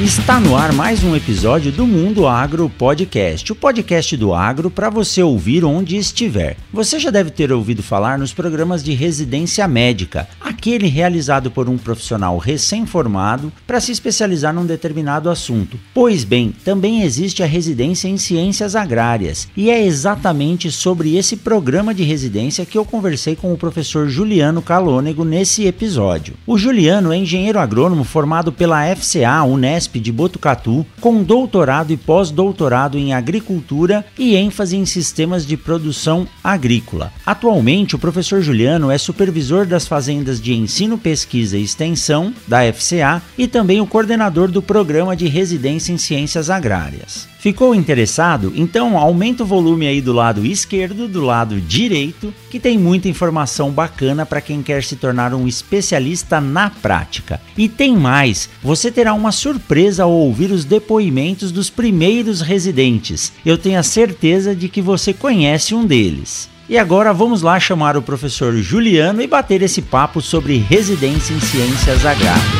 [0.00, 4.88] Está no ar mais um episódio do Mundo Agro Podcast, o podcast do agro para
[4.88, 6.56] você ouvir onde estiver.
[6.72, 11.76] Você já deve ter ouvido falar nos programas de residência médica, aquele realizado por um
[11.76, 15.76] profissional recém-formado para se especializar num determinado assunto.
[15.92, 21.92] Pois bem, também existe a residência em ciências agrárias, e é exatamente sobre esse programa
[21.92, 26.34] de residência que eu conversei com o professor Juliano Calônego nesse episódio.
[26.46, 32.98] O Juliano é engenheiro agrônomo formado pela FCA Unesp de Botucatu, com doutorado e pós-doutorado
[32.98, 37.12] em agricultura e ênfase em sistemas de produção agrícola.
[37.24, 43.22] Atualmente, o professor Juliano é supervisor das fazendas de ensino, pesquisa e extensão da FCA
[43.38, 47.28] e também o coordenador do programa de residência em ciências agrárias.
[47.38, 48.52] Ficou interessado?
[48.56, 53.70] Então aumenta o volume aí do lado esquerdo, do lado direito, que tem muita informação
[53.70, 57.40] bacana para quem quer se tornar um especialista na prática.
[57.56, 63.32] E tem mais, você terá uma surpresa ao ouvir os depoimentos dos primeiros residentes.
[63.46, 66.50] Eu tenho a certeza de que você conhece um deles.
[66.68, 71.40] E agora vamos lá chamar o professor Juliano e bater esse papo sobre residência em
[71.40, 72.57] ciências agrárias.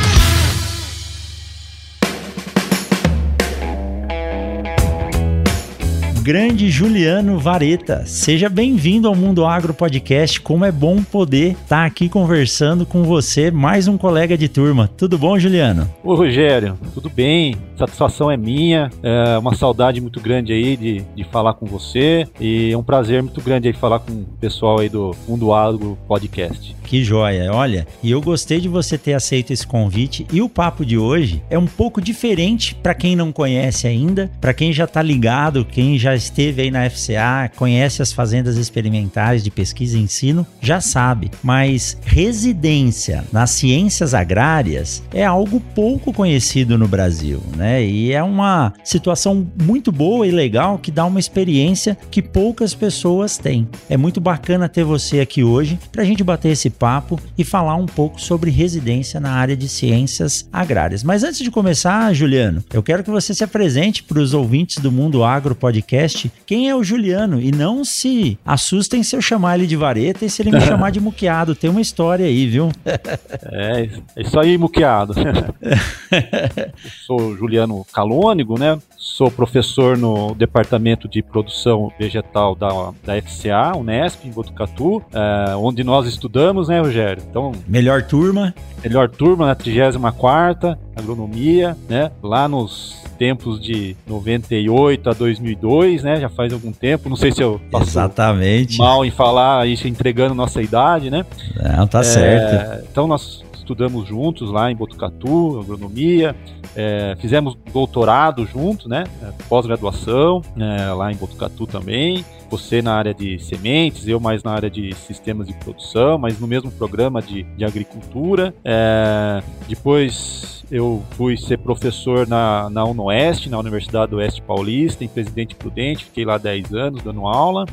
[6.29, 8.05] Grande Juliano Vareta.
[8.05, 10.39] Seja bem-vindo ao Mundo Agro Podcast.
[10.39, 14.91] Como é bom poder estar aqui conversando com você, mais um colega de turma.
[14.95, 15.91] Tudo bom, Juliano?
[16.05, 16.79] Oi, Rogério.
[16.93, 17.57] Tudo bem?
[17.79, 18.91] Satisfação é minha.
[19.03, 23.23] É uma saudade muito grande aí de, de falar com você e é um prazer
[23.23, 26.77] muito grande aí falar com o pessoal aí do Mundo Agro Podcast.
[26.89, 27.53] Que joia.
[27.53, 31.43] Olha, e eu gostei de você ter aceito esse convite e o papo de hoje
[31.51, 35.99] é um pouco diferente para quem não conhece ainda, para quem já está ligado, quem
[35.99, 41.31] já esteve aí na FCA, conhece as fazendas experimentais de pesquisa e ensino, já sabe.
[41.43, 47.85] Mas residência nas ciências agrárias é algo pouco conhecido no Brasil, né?
[47.85, 53.37] E é uma situação muito boa e legal que dá uma experiência que poucas pessoas
[53.37, 53.69] têm.
[53.91, 57.75] É muito bacana ter você aqui hoje para a gente bater esse papo e falar
[57.75, 61.03] um pouco sobre residência na área de ciências agrárias.
[61.03, 64.93] Mas antes de começar, Juliano, eu quero que você se apresente para os ouvintes do
[64.93, 67.41] Mundo Agro Podcast quem é o Juliano.
[67.41, 70.91] E não se assustem se eu chamar ele de vareta e se ele me chamar
[70.91, 71.55] de muqueado.
[71.55, 72.71] Tem uma história aí, viu?
[72.85, 75.15] É, é isso aí, muqueado.
[77.07, 78.79] Sou Juliano Calônigo, né?
[78.97, 82.69] Sou professor no Departamento de Produção Vegetal da,
[83.05, 87.23] da FCA, Unesp, em Botucatu, é, onde nós estudamos, né, Rogério?
[87.29, 88.55] Então, melhor turma.
[88.83, 92.11] Melhor turma na 34 agronomia, né?
[92.23, 96.17] Lá nos tempos de 98 a 2002, né?
[96.21, 97.09] Já faz algum tempo.
[97.09, 98.79] Não sei se eu Exatamente.
[98.79, 101.27] mal em falar isso entregando nossa idade, né?
[101.57, 102.87] Não, tá é, certo.
[102.91, 106.35] Então nós estudamos juntos lá em Botucatu, agronomia,
[106.75, 109.05] é, fizemos doutorado junto, né?
[109.47, 112.25] Pós-graduação é, lá em Botucatu também.
[112.51, 116.47] Você na área de sementes, eu mais na área de sistemas de produção, mas no
[116.47, 118.55] mesmo programa de, de agricultura.
[118.65, 125.09] É, depois eu fui ser professor na, na UNOeste, na Universidade do Oeste Paulista, em
[125.09, 127.67] Presidente Prudente, fiquei lá 10 anos dando aula.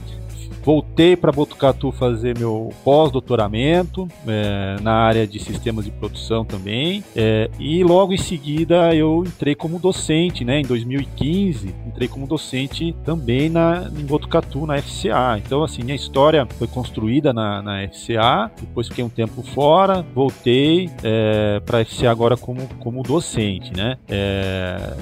[0.66, 7.04] Voltei para Botucatu fazer meu pós-doutoramento é, na área de sistemas de produção também.
[7.16, 10.62] É, e logo em seguida eu entrei como docente, né?
[10.62, 15.38] Em 2015, entrei como docente também na, em Botucatu, na FCA.
[15.38, 20.90] Então, assim, minha história foi construída na, na FCA, depois fiquei um tempo fora, voltei
[21.04, 23.98] é, para a FCA agora como, como docente, né?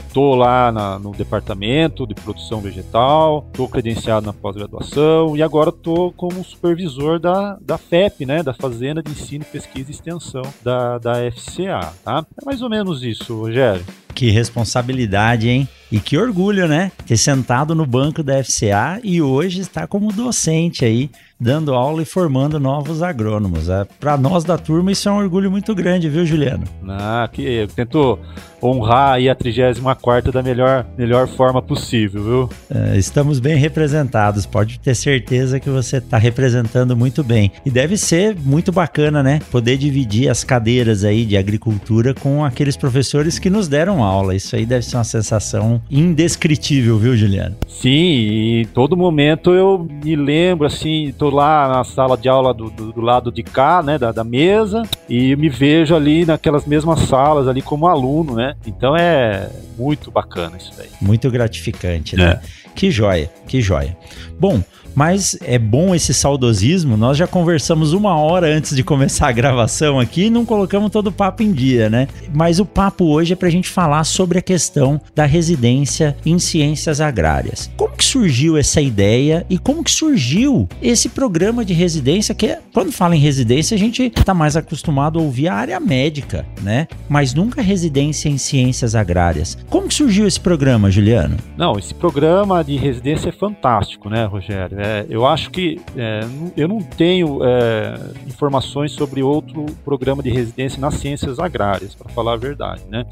[0.08, 5.70] Estou lá na, no departamento de produção vegetal, estou credenciado na pós-graduação e agora agora
[5.70, 10.98] estou como supervisor da, da FEP, né, da Fazenda de Ensino, Pesquisa e Extensão da,
[10.98, 12.26] da FCA, tá?
[12.42, 13.86] É mais ou menos isso, Rogério.
[14.16, 15.68] Que responsabilidade, hein?
[15.92, 16.92] E que orgulho, né?
[17.06, 21.12] Ter sentado no banco da FCA e hoje estar como docente aí
[21.44, 23.70] dando aula e formando novos agrônomos.
[23.70, 26.64] É, Para nós da turma, isso é um orgulho muito grande, viu, Juliano?
[26.88, 28.18] Ah, que eu tento
[28.64, 32.50] honrar aí a 34 da melhor, melhor forma possível, viu?
[32.70, 37.52] É, estamos bem representados, pode ter certeza que você está representando muito bem.
[37.66, 39.42] E deve ser muito bacana, né?
[39.52, 44.34] Poder dividir as cadeiras aí de agricultura com aqueles professores que nos deram aula.
[44.34, 47.56] Isso aí deve ser uma sensação indescritível, viu, Juliano?
[47.68, 52.54] Sim, e em todo momento eu me lembro, assim, tô lá na sala de aula
[52.54, 56.66] do, do, do lado de cá, né, da, da mesa, e me vejo ali naquelas
[56.66, 58.56] mesmas salas ali como aluno, né?
[58.66, 60.90] Então é muito bacana isso daí.
[61.02, 62.40] Muito gratificante, né?
[62.44, 62.64] É.
[62.76, 63.96] Que joia, que joia.
[64.40, 64.62] Bom,
[64.96, 66.98] mas é bom esse saudosismo.
[66.98, 71.08] Nós já conversamos uma hora antes de começar a gravação aqui e não colocamos todo
[71.08, 72.08] o papo em dia, né?
[72.34, 76.38] Mas o papo hoje é para a gente falar sobre a questão da residência em
[76.40, 77.70] ciências agrárias.
[77.78, 82.36] Como que surgiu essa ideia e como que surgiu esse programa de residência?
[82.36, 86.46] Que quando fala em residência a gente está mais acostumado a ouvir a área médica,
[86.62, 86.88] né?
[87.10, 89.58] Mas nunca residência em ciências agrárias.
[89.70, 91.38] Como que surgiu esse programa, Juliano?
[91.58, 94.80] Não, esse programa de residência é fantástico, né, Rogério?
[94.84, 96.20] É, eu acho que é,
[96.58, 97.98] eu não tenho é,
[98.28, 103.06] informações sobre outro programa de residência nas ciências agrárias, para falar a verdade, né?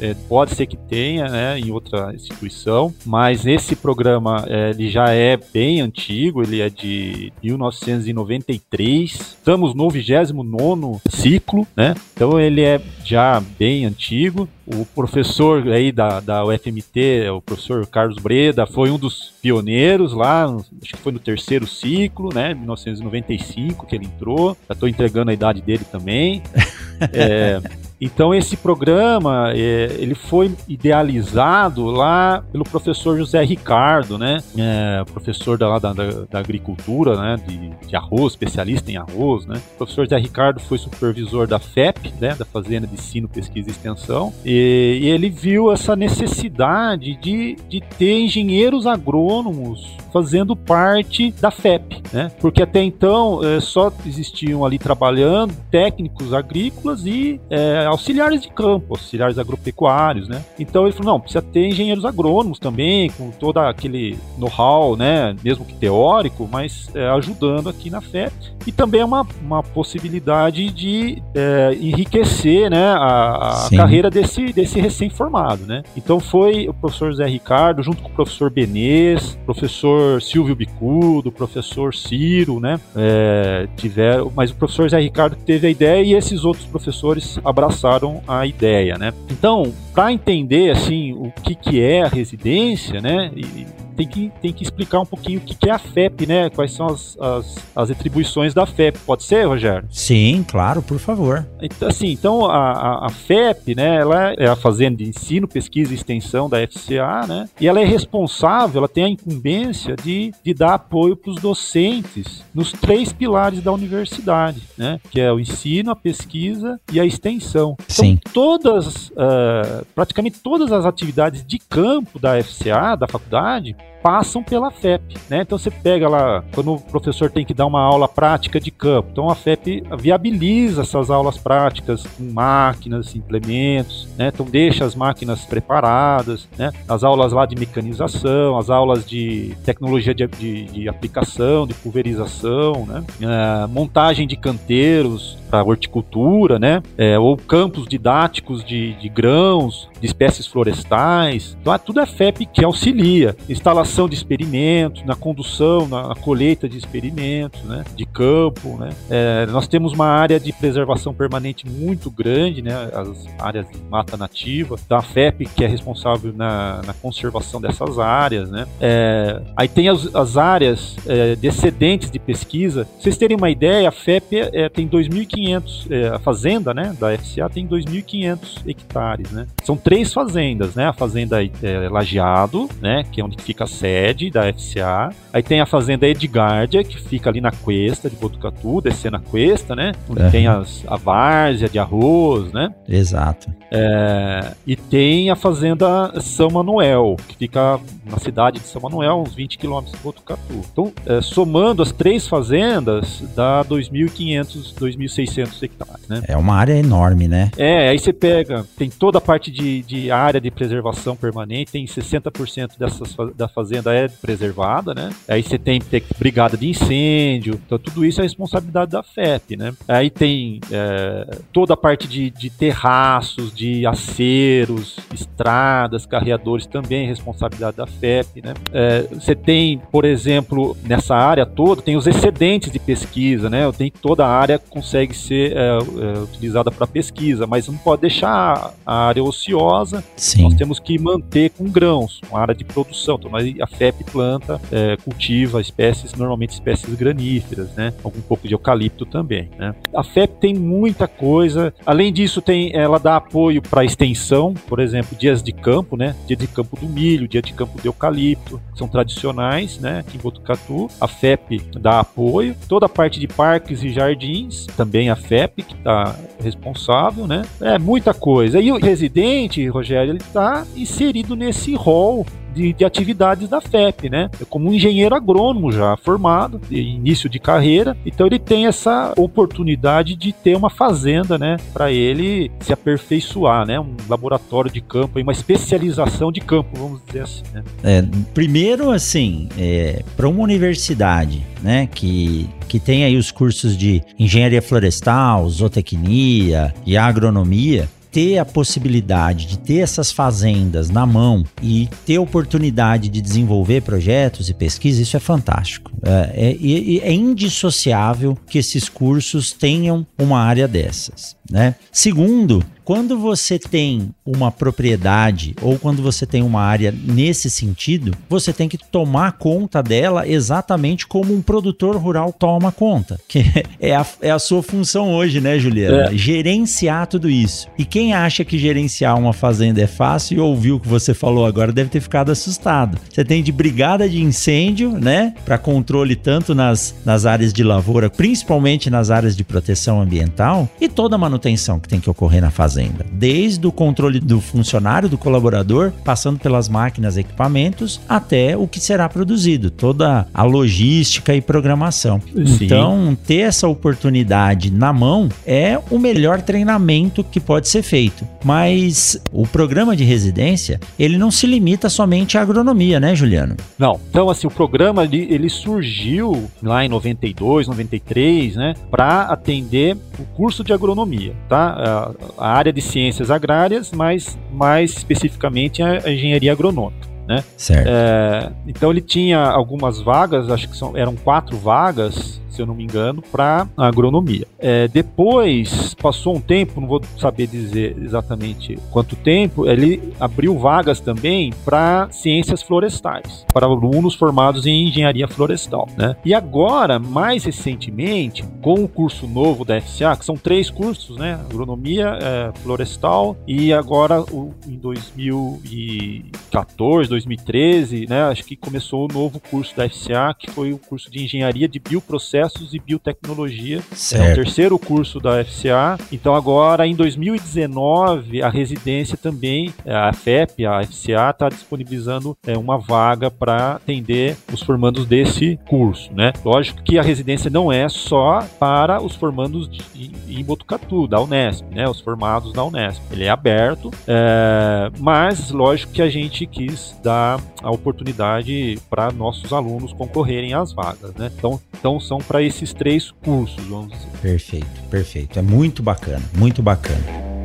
[0.00, 5.10] É, pode ser que tenha, né, em outra instituição, mas esse programa é, ele já
[5.10, 9.12] é bem antigo, ele é de 1993.
[9.12, 11.94] Estamos no 29 ciclo, né?
[12.14, 14.48] Então ele é já bem antigo.
[14.66, 20.44] O professor aí da, da UFMT, o professor Carlos Breda, foi um dos pioneiros lá,
[20.44, 22.52] acho que foi no terceiro ciclo, né?
[22.52, 24.56] 1995 que ele entrou.
[24.68, 26.42] Já estou entregando a idade dele também.
[27.12, 27.60] É,
[28.00, 34.38] então esse programa é, ele foi idealizado lá pelo professor José Ricardo, né?
[34.56, 37.36] É, professor da, da, da, agricultura, né?
[37.46, 39.60] De, de, arroz, especialista em arroz, né?
[39.74, 42.34] O professor José Ricardo foi supervisor da FEP, né?
[42.34, 47.80] Da Fazenda de Ensino, Pesquisa e Extensão, e, e ele viu essa necessidade de, de
[47.80, 52.30] ter engenheiros agrônomos fazendo parte da FEP, né?
[52.40, 58.86] Porque até então é, só existiam ali trabalhando técnicos agrícolas e é, auxiliares de campo,
[58.90, 60.44] auxiliares agropecuários, né?
[60.58, 65.34] Então ele falou, não, precisa ter engenheiros agrônomos também, com todo aquele know-how, né?
[65.44, 68.32] Mesmo que teórico, mas é, ajudando aqui na FEP.
[68.66, 72.92] E também é uma, uma possibilidade de é, enriquecer, né?
[72.92, 75.82] A, a carreira desse, desse recém-formado, né?
[75.96, 81.94] Então foi o professor Zé Ricardo, junto com o professor Benês, professor Silvio Bicudo, professor
[81.94, 82.80] Ciro, né?
[82.94, 87.75] É, tiveram, mas o professor Zé Ricardo teve a ideia e esses outros professores abraçaram
[87.76, 89.12] abraçaram a ideia, né?
[89.30, 93.30] Então, para entender assim o que, que é a residência, né?
[93.36, 96.50] E, tem que, tem que explicar um pouquinho o que, é a FEP, né?
[96.50, 98.98] Quais são as, as, as, atribuições da FEP.
[99.00, 99.88] Pode ser, Rogério?
[99.90, 101.46] Sim, claro, por favor.
[101.60, 103.96] Então, assim, então a, a, FEP, né?
[103.96, 107.48] Ela é a Fazenda de Ensino, Pesquisa e Extensão da FCA, né?
[107.60, 112.44] E ela é responsável, ela tem a incumbência de, de dar apoio para os docentes
[112.54, 115.00] nos três pilares da universidade, né?
[115.10, 117.76] Que é o ensino, a pesquisa e a extensão.
[117.80, 118.18] Então, Sim.
[118.32, 123.95] todas, uh, praticamente todas as atividades de campo da FCA, da faculdade, Bye.
[124.06, 125.40] Passam pela FEP, né?
[125.42, 129.08] Então você pega lá, quando o professor tem que dar uma aula prática de campo,
[129.10, 134.30] então a FEP viabiliza essas aulas práticas com máquinas, implementos, né?
[134.32, 136.70] Então deixa as máquinas preparadas, né?
[136.88, 142.86] As aulas lá de mecanização, as aulas de tecnologia de, de, de aplicação, de pulverização,
[142.86, 143.02] né?
[143.20, 146.80] É, montagem de canteiros para horticultura, né?
[146.96, 151.56] É, ou campos didáticos de, de grãos, de espécies florestais.
[151.60, 153.36] Então, tudo é FEP que auxilia.
[153.48, 157.82] Instalação de experimentos, na condução, na, na colheita de experimentos, né?
[157.96, 158.90] De campo, né?
[159.08, 162.72] É, nós temos uma área de preservação permanente muito grande, né?
[162.92, 164.76] As áreas de mata nativa.
[164.84, 168.66] Então, a FEP que é responsável na, na conservação dessas áreas, né?
[168.78, 172.84] É, aí tem as, as áreas é, excedentes de pesquisa.
[172.84, 176.94] Pra vocês terem uma ideia, a FEP é, tem 2.500, é, a fazenda, né?
[177.00, 179.46] Da FCA tem 2.500 hectares, né?
[179.64, 180.86] São três fazendas, né?
[180.86, 183.04] A fazenda é, Lajeado, né?
[183.10, 185.10] Que é onde fica a sede da FCA.
[185.32, 189.76] Aí tem a fazenda Edgardia, que fica ali na cuesta de Botucatu, descendo a cuesta,
[189.76, 189.92] né?
[190.08, 190.30] Onde uhum.
[190.30, 192.74] tem as, a várzea de arroz, né?
[192.88, 193.48] Exato.
[193.70, 199.34] É, e tem a fazenda São Manuel, que fica na cidade de São Manuel, uns
[199.34, 200.64] 20 quilômetros de Botucatu.
[200.72, 206.22] Então, é, somando as três fazendas, dá 2.500, 2.600 hectares, né?
[206.26, 207.50] É uma área enorme, né?
[207.56, 211.84] É, aí você pega, tem toda a parte de de, área de preservação permanente, tem
[211.84, 215.10] 60% dessas, da fazenda fazenda é preservada, né?
[215.28, 219.56] Aí você tem que ter brigada de incêndio, então tudo isso é responsabilidade da FEP,
[219.56, 219.72] né?
[219.86, 227.08] Aí tem é, toda a parte de, de terraços, de aceros, estradas, carreadores também é
[227.08, 228.54] responsabilidade da FEP, né?
[228.72, 233.70] É, você tem, por exemplo, nessa área toda, tem os excedentes de pesquisa, né?
[233.72, 238.72] Tem toda a área consegue ser é, é, utilizada para pesquisa, mas não pode deixar
[238.84, 240.02] a área ociosa.
[240.16, 240.42] Sim.
[240.42, 243.16] Nós temos que manter com grãos, uma área de produção.
[243.16, 247.92] Então, a FEP planta, é, cultiva espécies, normalmente espécies graníferas, né?
[248.02, 249.74] Algum pouco de eucalipto também, né?
[249.94, 251.72] A FEP tem muita coisa.
[251.84, 256.14] Além disso, tem, ela dá apoio para extensão, por exemplo, dias de campo, né?
[256.26, 260.00] Dia de campo do milho, dia de campo do eucalipto, são tradicionais, né?
[260.00, 262.54] Aqui em Botucatu, a FEP dá apoio.
[262.68, 267.42] Toda a parte de parques e jardins, também a FEP que está responsável, né?
[267.60, 268.60] É muita coisa.
[268.60, 274.30] E o residente, Rogério, ele está inserido nesse rol de, de, atividades da FEP, né?
[274.40, 280.16] É como um engenheiro agrônomo já formado, início de carreira, então ele tem essa oportunidade
[280.16, 281.58] de ter uma fazenda, né?
[281.74, 283.78] Para ele se aperfeiçoar, né?
[283.78, 287.42] Um laboratório de campo, uma especialização de campo, vamos dizer assim.
[287.52, 287.62] Né?
[287.84, 291.86] É, primeiro, assim, é, para uma universidade, né?
[291.86, 299.44] Que que tem aí os cursos de engenharia florestal, zootecnia e agronomia, ter a possibilidade
[299.44, 305.18] de ter essas fazendas na mão e ter oportunidade de desenvolver projetos e pesquisa, isso
[305.18, 305.92] é fantástico.
[306.02, 311.35] É, é, é indissociável que esses cursos tenham uma área dessas.
[311.50, 311.74] Né?
[311.92, 318.52] Segundo, quando você tem uma propriedade ou quando você tem uma área nesse sentido, você
[318.52, 323.44] tem que tomar conta dela exatamente como um produtor rural toma conta, que
[323.80, 326.12] é a, é a sua função hoje, né, Juliana?
[326.12, 326.16] É.
[326.16, 327.66] Gerenciar tudo isso.
[327.76, 331.44] E quem acha que gerenciar uma fazenda é fácil e ouviu o que você falou
[331.44, 332.98] agora deve ter ficado assustado.
[333.12, 338.08] Você tem de brigada de incêndio, né, para controle tanto nas, nas áreas de lavoura,
[338.08, 342.50] principalmente nas áreas de proteção ambiental, e toda a manutenção que tem que ocorrer na
[342.50, 348.66] fazenda fazenda, desde o controle do funcionário, do colaborador, passando pelas máquinas, equipamentos, até o
[348.66, 352.20] que será produzido, toda a logística e programação.
[352.20, 352.64] Sim.
[352.64, 358.26] Então, ter essa oportunidade na mão é o melhor treinamento que pode ser feito.
[358.44, 363.56] Mas o programa de residência, ele não se limita somente à agronomia, né, Juliano?
[363.78, 364.00] Não.
[364.10, 370.24] Então, assim, o programa ele, ele surgiu lá em 92, 93, né, para atender o
[370.36, 372.12] curso de agronomia, tá?
[372.38, 377.06] A, área de ciências agrárias, mas mais especificamente a engenharia agronômica.
[377.26, 377.42] Né?
[377.56, 377.88] Certo.
[377.88, 382.74] É, então ele tinha algumas vagas, acho que são, eram quatro vagas se eu não
[382.74, 384.46] me engano, para agronomia.
[384.58, 390.98] É, depois, passou um tempo, não vou saber dizer exatamente quanto tempo, ele abriu vagas
[390.98, 395.86] também para ciências florestais, para alunos formados em engenharia florestal.
[395.96, 396.16] Né?
[396.24, 401.34] E agora, mais recentemente, com o curso novo da FCA, que são três cursos, né?
[401.34, 408.24] agronomia, é, florestal e agora o, em 2014, 2013, né?
[408.24, 411.78] acho que começou o novo curso da FCA, que foi o curso de engenharia de
[411.78, 413.80] bioprocessos Processos e Biotecnologia.
[413.92, 414.24] Certo.
[414.24, 415.98] É o terceiro curso da FCA.
[416.12, 422.78] Então agora em 2019 a residência também, a FEP, a FCA está disponibilizando é, uma
[422.78, 426.32] vaga para atender os formandos desse curso, né?
[426.44, 431.64] Lógico que a residência não é só para os formandos de, em Botucatu, da Unesp,
[431.70, 431.88] né?
[431.88, 433.02] Os formados da Unesp.
[433.10, 439.52] Ele é aberto, é, mas lógico que a gente quis dar a oportunidade para nossos
[439.52, 441.30] alunos concorrerem às vagas, né?
[441.36, 444.08] Então, então são para esses três cursos, vamos dizer.
[444.20, 445.38] Perfeito, perfeito.
[445.38, 447.35] É muito bacana, muito bacana.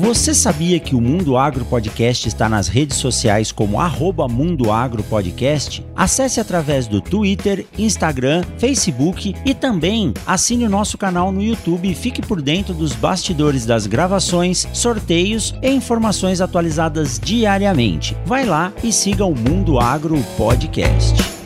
[0.00, 5.02] Você sabia que o Mundo Agro Podcast está nas redes sociais como arroba Mundo Agro
[5.02, 5.84] Podcast?
[5.94, 11.94] Acesse através do Twitter, Instagram, Facebook e também assine o nosso canal no YouTube e
[11.94, 18.16] fique por dentro dos bastidores das gravações, sorteios e informações atualizadas diariamente.
[18.24, 21.39] Vai lá e siga o Mundo Agro Podcast.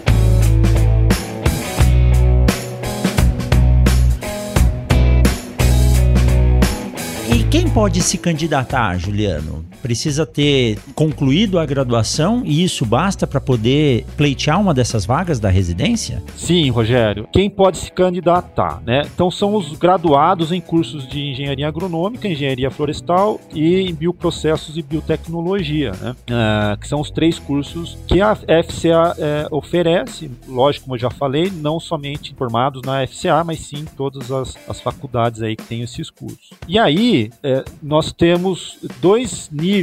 [7.55, 9.65] Quem pode se candidatar, Juliano?
[9.85, 15.51] Precisa ter concluído a graduação e isso basta para poder pleitear uma dessas vagas da
[15.51, 16.23] residência?
[16.39, 17.29] Sim, Rogério.
[17.31, 19.03] Quem pode se candidatar, né?
[19.15, 24.83] Então são os graduados em cursos de engenharia agronômica, engenharia florestal e em bioprocessos e
[24.83, 26.17] biotecnologia, né?
[26.31, 31.11] Uh, que são os três cursos que a FCA é, oferece, lógico, como eu já
[31.11, 35.83] falei, não somente formados na FCA, mas sim todas as, as faculdades aí que têm
[35.83, 36.53] esses cursos.
[36.67, 39.74] E aí, é, nós temos dois níveis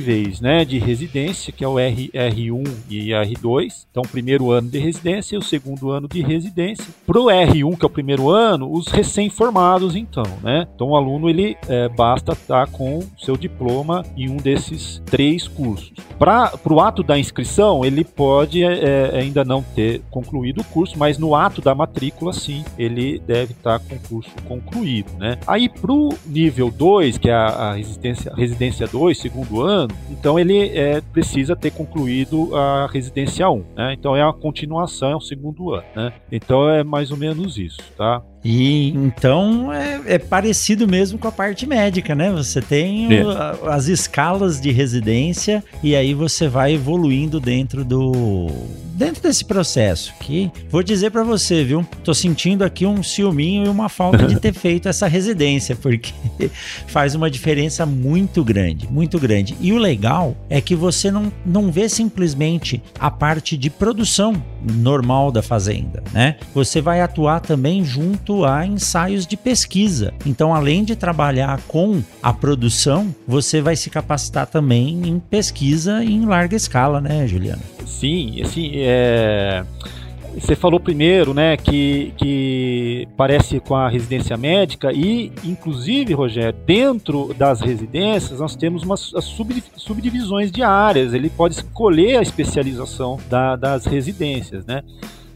[0.41, 3.86] né, de residência, que é o R, R1 e R2.
[3.89, 6.86] Então, primeiro ano de residência e o segundo ano de residência.
[7.05, 10.24] Para o R1, que é o primeiro ano, os recém-formados, então.
[10.41, 10.67] Né?
[10.74, 15.91] Então, o aluno ele é, basta estar com seu diploma em um desses três cursos.
[16.17, 21.17] Para o ato da inscrição, ele pode é, ainda não ter concluído o curso, mas
[21.17, 25.12] no ato da matrícula, sim, ele deve estar com o curso concluído.
[25.17, 25.38] Né?
[25.45, 27.74] Aí, para o nível 2, que é a, a
[28.36, 33.65] residência 2, segundo ano, então ele é, precisa ter concluído a residência 1.
[33.75, 33.93] Né?
[33.93, 35.85] Então, é a continuação, é o segundo ano.
[35.95, 36.13] Né?
[36.31, 37.79] Então, é mais ou menos isso.
[37.97, 38.21] Tá?
[38.43, 42.31] E então é, é, parecido mesmo com a parte médica, né?
[42.31, 43.24] Você tem é.
[43.24, 48.48] o, as escalas de residência e aí você vai evoluindo dentro do
[48.93, 50.13] dentro desse processo.
[50.19, 51.86] Que vou dizer para você, viu?
[52.03, 56.13] Tô sentindo aqui um ciúminho e uma falta de ter feito essa residência, porque
[56.88, 59.55] faz uma diferença muito grande, muito grande.
[59.60, 65.32] E o legal é que você não, não vê simplesmente a parte de produção normal
[65.32, 66.38] da fazenda, né?
[66.53, 70.13] Você vai atuar também junto a ensaios de pesquisa.
[70.25, 76.25] Então, além de trabalhar com a produção, você vai se capacitar também em pesquisa em
[76.25, 77.62] larga escala, né, Juliano?
[77.86, 79.63] Sim, assim, é...
[80.33, 87.33] Você falou primeiro, né, que, que parece com a residência médica e, inclusive, Rogério, dentro
[87.33, 89.13] das residências nós temos umas
[89.75, 91.13] subdivisões de áreas.
[91.13, 94.83] Ele pode escolher a especialização da, das residências, né?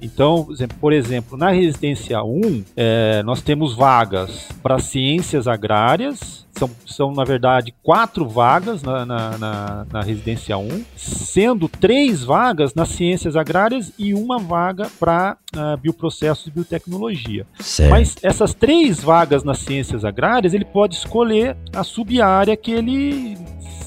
[0.05, 0.47] Então,
[0.79, 7.23] por exemplo, na residência 1, é, nós temos vagas para ciências agrárias, são, são, na
[7.23, 13.91] verdade, quatro vagas na, na, na, na, residência 1, sendo três vagas nas ciências agrárias
[13.99, 17.45] e uma vaga para uh, bioprocessos e biotecnologia.
[17.59, 17.89] Certo.
[17.89, 23.37] Mas essas três vagas nas ciências agrárias, ele pode escolher a sub-área que ele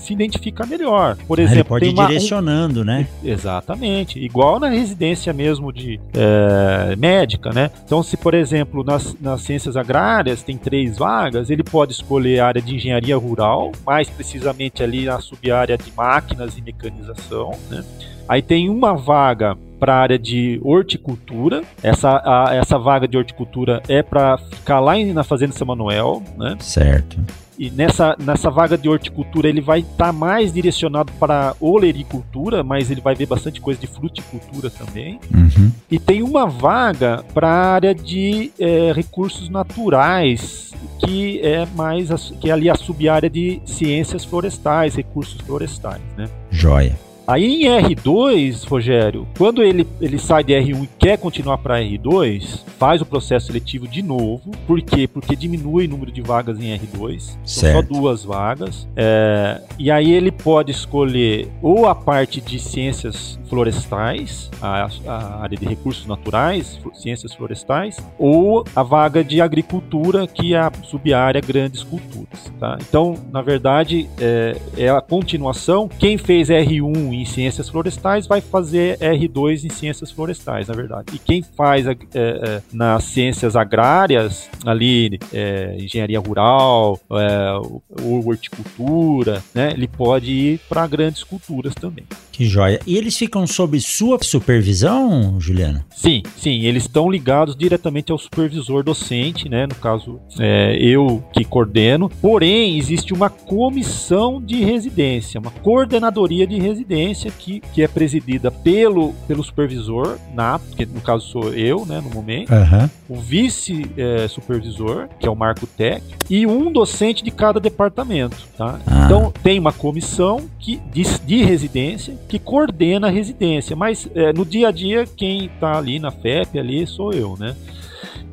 [0.09, 1.17] se identifica melhor.
[1.27, 2.85] Por exemplo, ah, ele pode ir uma, direcionando, um...
[2.85, 3.07] né?
[3.23, 4.19] Exatamente.
[4.19, 7.71] Igual na residência mesmo de é, médica, né?
[7.85, 12.47] Então, se por exemplo nas, nas ciências agrárias tem três vagas, ele pode escolher a
[12.47, 17.85] área de engenharia rural, mais precisamente ali na sub-área de máquinas e mecanização, né?
[18.29, 21.63] Aí tem uma vaga para a área de horticultura.
[21.83, 26.57] Essa, a, essa vaga de horticultura é para ficar lá na Fazenda São Manuel, né?
[26.61, 27.19] Certo.
[27.59, 32.91] E nessa, nessa vaga de horticultura ele vai estar tá mais direcionado para olericultura, mas
[32.91, 35.19] ele vai ver bastante coisa de fruticultura também.
[35.35, 35.73] Uhum.
[35.91, 42.09] E tem uma vaga para a área de é, recursos naturais, que é mais
[42.41, 46.29] que é ali a sub-área de ciências florestais, recursos florestais, né?
[46.51, 47.08] Joia.
[47.29, 52.65] Aí em R2, Rogério, quando ele, ele sai de R1 e quer continuar para R2,
[52.79, 54.51] faz o processo seletivo de novo.
[54.67, 55.07] Por quê?
[55.07, 57.37] Porque diminui o número de vagas em R2.
[57.45, 58.89] São só duas vagas.
[58.97, 65.57] É, e aí ele pode escolher ou a parte de ciências florestais, a, a, área
[65.57, 71.83] de recursos naturais, ciências florestais, ou a vaga de agricultura, que é a sub-área grandes
[71.83, 72.53] culturas.
[72.59, 72.79] Tá?
[72.81, 75.89] Então, na verdade, é, é a continuação.
[75.89, 81.07] Quem fez R1 em ciências florestais vai fazer R2 em ciências florestais, na verdade.
[81.15, 89.43] E quem faz é, é, nas ciências agrárias, ali, é, engenharia rural, é, ou horticultura,
[89.55, 92.05] né, ele pode ir para grandes culturas também.
[92.39, 92.79] Que joia.
[92.87, 95.85] E eles ficam sob sua supervisão, Juliana?
[95.91, 96.61] Sim, sim.
[96.61, 99.67] Eles estão ligados diretamente ao supervisor docente, né?
[99.67, 102.09] No caso, é, eu que coordeno.
[102.23, 109.13] Porém, existe uma comissão de residência, uma coordenadoria de residência que, que é presidida pelo,
[109.27, 112.01] pelo supervisor, na, que no caso sou eu, né?
[112.01, 112.53] No momento.
[112.53, 112.91] Uhum.
[113.09, 118.79] O vice-supervisor, é, que é o Marco Tech, e um docente de cada departamento, tá?
[118.87, 119.05] Ah.
[119.05, 124.45] Então, tem uma comissão que, de, de residência que coordena a residência, mas é, no
[124.45, 127.57] dia a dia quem está ali na FEP ali sou eu, né?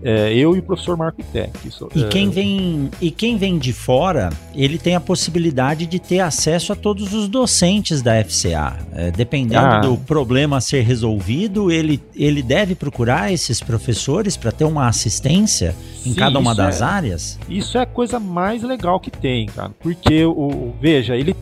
[0.03, 1.51] É, eu e o professor Marco Tech.
[1.95, 2.07] e, é...
[2.07, 6.75] quem vem, e quem vem de fora, ele tem a possibilidade de ter acesso a
[6.75, 8.77] todos os docentes da FCA.
[8.93, 9.79] É, dependendo ah.
[9.79, 15.75] do problema a ser resolvido, ele, ele deve procurar esses professores para ter uma assistência
[16.05, 17.39] em Sim, cada uma das é, áreas?
[17.49, 19.71] Isso é a coisa mais legal que tem, cara.
[19.79, 21.35] Porque, o, veja, ele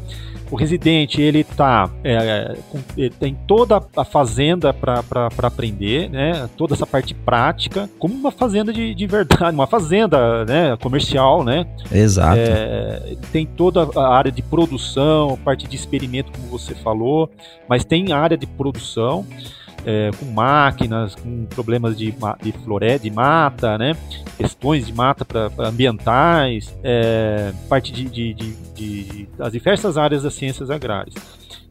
[0.53, 2.55] o residente ele tá é,
[2.95, 5.03] ele tem toda a fazenda para
[5.41, 6.47] aprender, né?
[6.55, 10.77] Toda essa parte prática, como uma fazenda de, de verdade, uma fazenda, né?
[10.77, 11.65] Comercial, né?
[11.91, 12.37] Exato.
[12.37, 17.31] É, tem toda a área de produção, parte de experimento, como você falou,
[17.67, 19.25] mas tem área de produção.
[19.85, 23.95] É, com máquinas, com problemas de, de floresta, de mata, né?
[24.37, 30.33] questões de mata para ambientais, é, parte de, de, de, de, das diversas áreas das
[30.33, 31.15] ciências agrárias.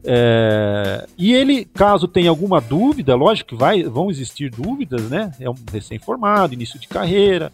[0.05, 5.31] É, e ele, caso tenha alguma dúvida, lógico que vai, vão existir dúvidas, né?
[5.39, 7.51] É um recém-formado, início de carreira.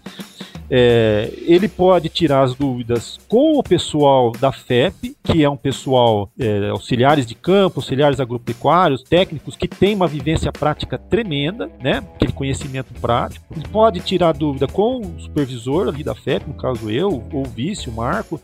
[0.72, 6.30] É, ele pode tirar as dúvidas com o pessoal da FEP, que é um pessoal
[6.40, 12.04] é, auxiliares de campo, auxiliares agropecuários, técnicos que tem uma vivência prática tremenda, né?
[12.16, 13.46] Aquele conhecimento prático.
[13.56, 17.50] Ele pode tirar dúvida com o supervisor ali da FEP, no caso eu, ou o
[17.50, 18.40] vice, o Marco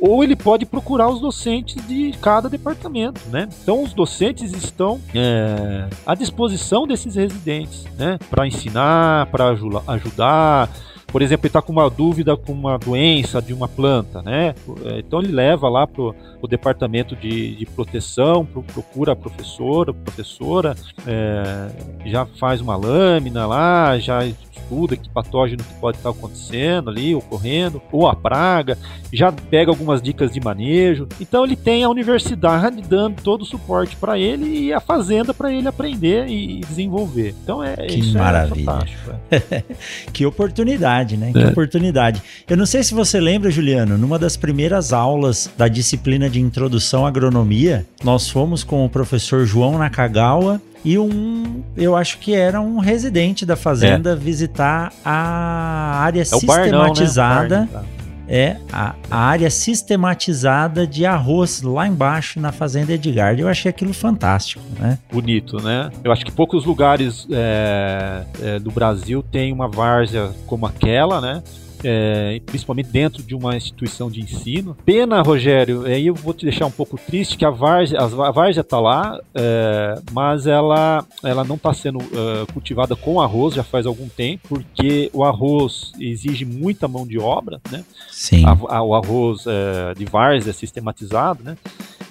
[0.00, 3.48] ou ele pode procurar os docentes de cada departamento, né?
[3.62, 8.18] Então os docentes estão é, à disposição desses residentes, né?
[8.30, 9.50] Para ensinar, para
[9.86, 10.68] ajudar,
[11.08, 14.54] por exemplo, ele está com uma dúvida com uma doença de uma planta, né?
[14.98, 21.70] Então ele leva lá para o departamento de, de proteção, procura a professora, professora, é,
[22.06, 24.24] já faz uma lâmina lá, já
[24.68, 28.76] estuda que patógeno que pode estar acontecendo ali, ocorrendo, ou a praga,
[29.12, 31.08] já pega algumas dicas de manejo.
[31.18, 35.52] Então ele tem a universidade dando todo o suporte para ele e a fazenda para
[35.52, 37.34] ele aprender e desenvolver.
[37.42, 38.60] Então é que isso é maravilha.
[38.60, 39.10] é fantástico.
[39.30, 39.64] É.
[40.12, 41.32] que oportunidade, né?
[41.32, 41.48] Que é.
[41.48, 42.22] oportunidade.
[42.48, 47.04] Eu não sei se você lembra, Juliano, numa das primeiras aulas da disciplina de introdução
[47.04, 52.60] à agronomia, nós fomos com o professor João Nakagawa e um, eu acho que era
[52.60, 54.16] um residente da fazenda é.
[54.16, 57.68] visitar a área é sistematizada.
[57.70, 57.97] Barnão, né?
[58.28, 63.38] É a, a, área sistematizada de arroz lá embaixo na fazenda Edgar.
[63.38, 64.98] Eu achei aquilo fantástico, né?
[65.10, 65.90] Bonito, né?
[66.04, 71.42] Eu acho que poucos lugares é, é, do Brasil tem uma várzea como aquela, né?
[71.84, 74.76] É, principalmente dentro de uma instituição de ensino.
[74.84, 78.60] Pena, Rogério, aí eu vou te deixar um pouco triste que a Várzea, a Várzea
[78.60, 83.86] está lá, é, mas ela, ela não está sendo é, cultivada com arroz já faz
[83.86, 87.84] algum tempo, porque o arroz exige muita mão de obra, né?
[88.10, 88.44] Sim.
[88.44, 91.56] A, a, o arroz é, de Várzea sistematizado, né?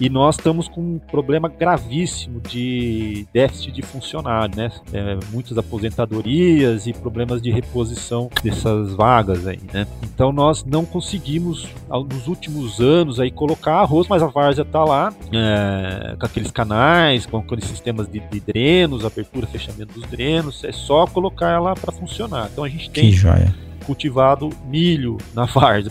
[0.00, 4.70] E nós estamos com um problema gravíssimo de déficit de funcionário, né?
[4.92, 9.86] É, muitas aposentadorias e problemas de reposição dessas vagas aí, né?
[10.02, 15.12] Então nós não conseguimos, nos últimos anos, aí colocar arroz, mas a várzea está lá,
[15.32, 20.72] é, com aqueles canais, com aqueles sistemas de, de, drenos, abertura, fechamento dos drenos, é
[20.72, 22.48] só colocar ela para funcionar.
[22.52, 23.10] Então a gente tem.
[23.10, 25.90] Que joia cultivado milho na várzea,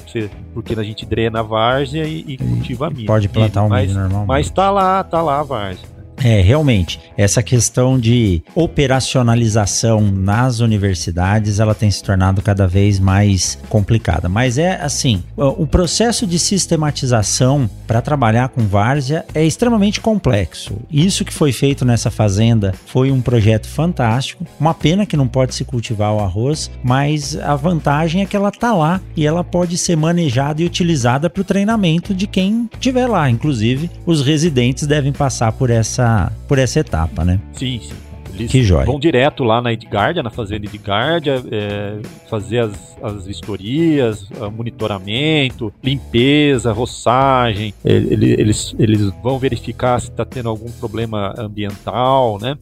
[0.54, 3.08] porque a gente drena a várzea e, e cultiva milho.
[3.08, 4.28] Pode plantar um milho normalmente.
[4.28, 5.97] Mas tá lá, tá lá a várzea.
[6.24, 13.58] É, realmente, essa questão de operacionalização nas universidades, ela tem se tornado cada vez mais
[13.70, 14.28] complicada.
[14.28, 20.76] Mas é assim, o processo de sistematização para trabalhar com várzea é extremamente complexo.
[20.92, 24.46] Isso que foi feito nessa fazenda foi um projeto fantástico.
[24.60, 28.52] Uma pena que não pode se cultivar o arroz, mas a vantagem é que ela
[28.52, 33.08] tá lá e ela pode ser manejada e utilizada para o treinamento de quem estiver
[33.08, 33.30] lá.
[33.30, 36.07] Inclusive, os residentes devem passar por essa
[36.48, 37.40] por essa etapa, né?
[37.54, 37.96] Sim, sim.
[38.34, 38.86] Eles que joia.
[38.86, 46.72] vão direto lá na Edgardia, na fazenda Edgardia, é, fazer as, as vistorias, monitoramento, limpeza,
[46.72, 47.74] roçagem.
[47.84, 52.58] Eles, eles, eles vão verificar se está tendo algum problema ambiental, né?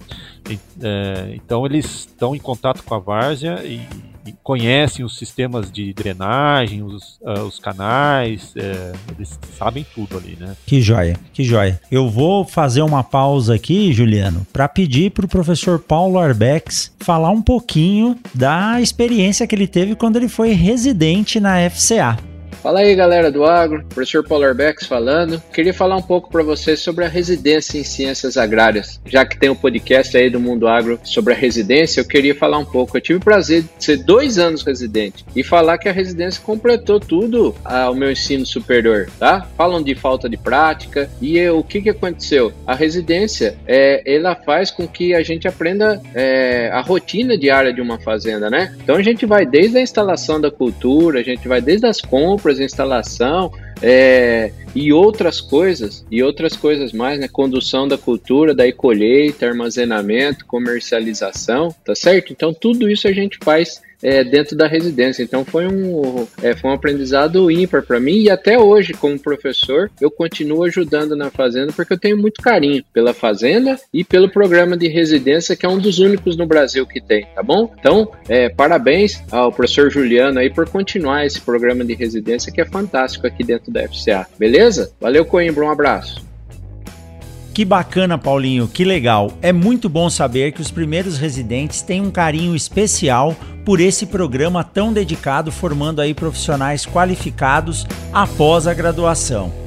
[0.81, 3.81] É, então eles estão em contato com a várzea e
[4.43, 10.55] conhecem os sistemas de drenagem, os, uh, os canais, é, eles sabem tudo ali, né?
[10.65, 11.79] Que joia, que joia.
[11.91, 17.29] Eu vou fazer uma pausa aqui, Juliano, para pedir para o professor Paulo Arbex falar
[17.29, 22.17] um pouquinho da experiência que ele teve quando ele foi residente na FCA.
[22.65, 25.39] Fala aí, galera do agro, professor Polar Becks falando.
[25.53, 28.99] Queria falar um pouco para vocês sobre a residência em ciências agrárias.
[29.05, 32.57] Já que tem um podcast aí do Mundo Agro sobre a residência, eu queria falar
[32.57, 32.97] um pouco.
[32.97, 36.99] Eu tive o prazer de ser dois anos residente e falar que a residência completou
[36.99, 39.47] tudo ao meu ensino superior, tá?
[39.55, 42.51] Falam de falta de prática e eu, o que, que aconteceu?
[42.65, 47.79] A residência, é, ela faz com que a gente aprenda é, a rotina diária de
[47.79, 48.75] uma fazenda, né?
[48.81, 52.54] Então a gente vai desde a instalação da cultura, a gente vai desde as compras,
[52.63, 57.27] instalação é, e outras coisas, e outras coisas mais, né?
[57.27, 62.31] Condução da cultura, daí colheita, armazenamento, comercialização, tá certo?
[62.31, 65.23] Então tudo isso a gente faz é, dentro da residência.
[65.23, 69.89] Então foi um, é, foi um aprendizado ímpar para mim e até hoje, como professor,
[69.99, 74.77] eu continuo ajudando na fazenda porque eu tenho muito carinho pela fazenda e pelo programa
[74.77, 77.73] de residência, que é um dos únicos no Brasil que tem, tá bom?
[77.79, 82.65] Então, é, parabéns ao professor Juliano aí por continuar esse programa de residência que é
[82.65, 84.91] fantástico aqui dentro da FCA, beleza?
[85.01, 86.34] Valeu, Coimbra, um abraço.
[87.55, 89.31] Que bacana, Paulinho, que legal.
[89.41, 94.61] É muito bom saber que os primeiros residentes têm um carinho especial por esse programa
[94.61, 99.64] tão dedicado, formando aí profissionais qualificados após a graduação.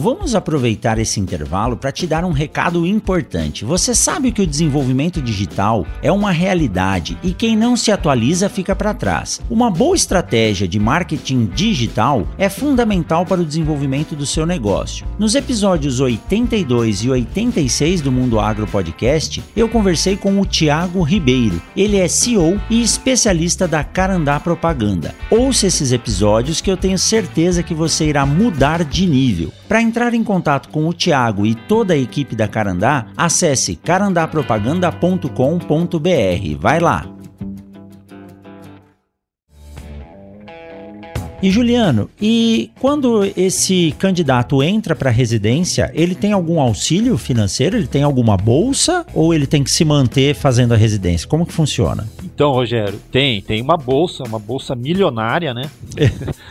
[0.00, 3.64] Vamos aproveitar esse intervalo para te dar um recado importante.
[3.64, 8.76] Você sabe que o desenvolvimento digital é uma realidade e quem não se atualiza fica
[8.76, 9.40] para trás.
[9.50, 15.04] Uma boa estratégia de marketing digital é fundamental para o desenvolvimento do seu negócio.
[15.18, 21.60] Nos episódios 82 e 86 do Mundo Agro Podcast, eu conversei com o Tiago Ribeiro.
[21.76, 25.12] Ele é CEO e especialista da Carandá Propaganda.
[25.28, 29.52] Ouça esses episódios que eu tenho certeza que você irá mudar de nível.
[29.66, 36.60] Para entrar em contato com o Tiago e toda a equipe da Carandá, acesse carandapropaganda.com.br.
[36.60, 37.17] Vai lá!
[41.40, 47.76] E Juliano, e quando esse candidato entra para a residência, ele tem algum auxílio financeiro?
[47.76, 51.28] Ele tem alguma bolsa ou ele tem que se manter fazendo a residência?
[51.28, 52.08] Como que funciona?
[52.24, 55.70] Então, Rogério, tem, tem uma bolsa, uma bolsa milionária, né?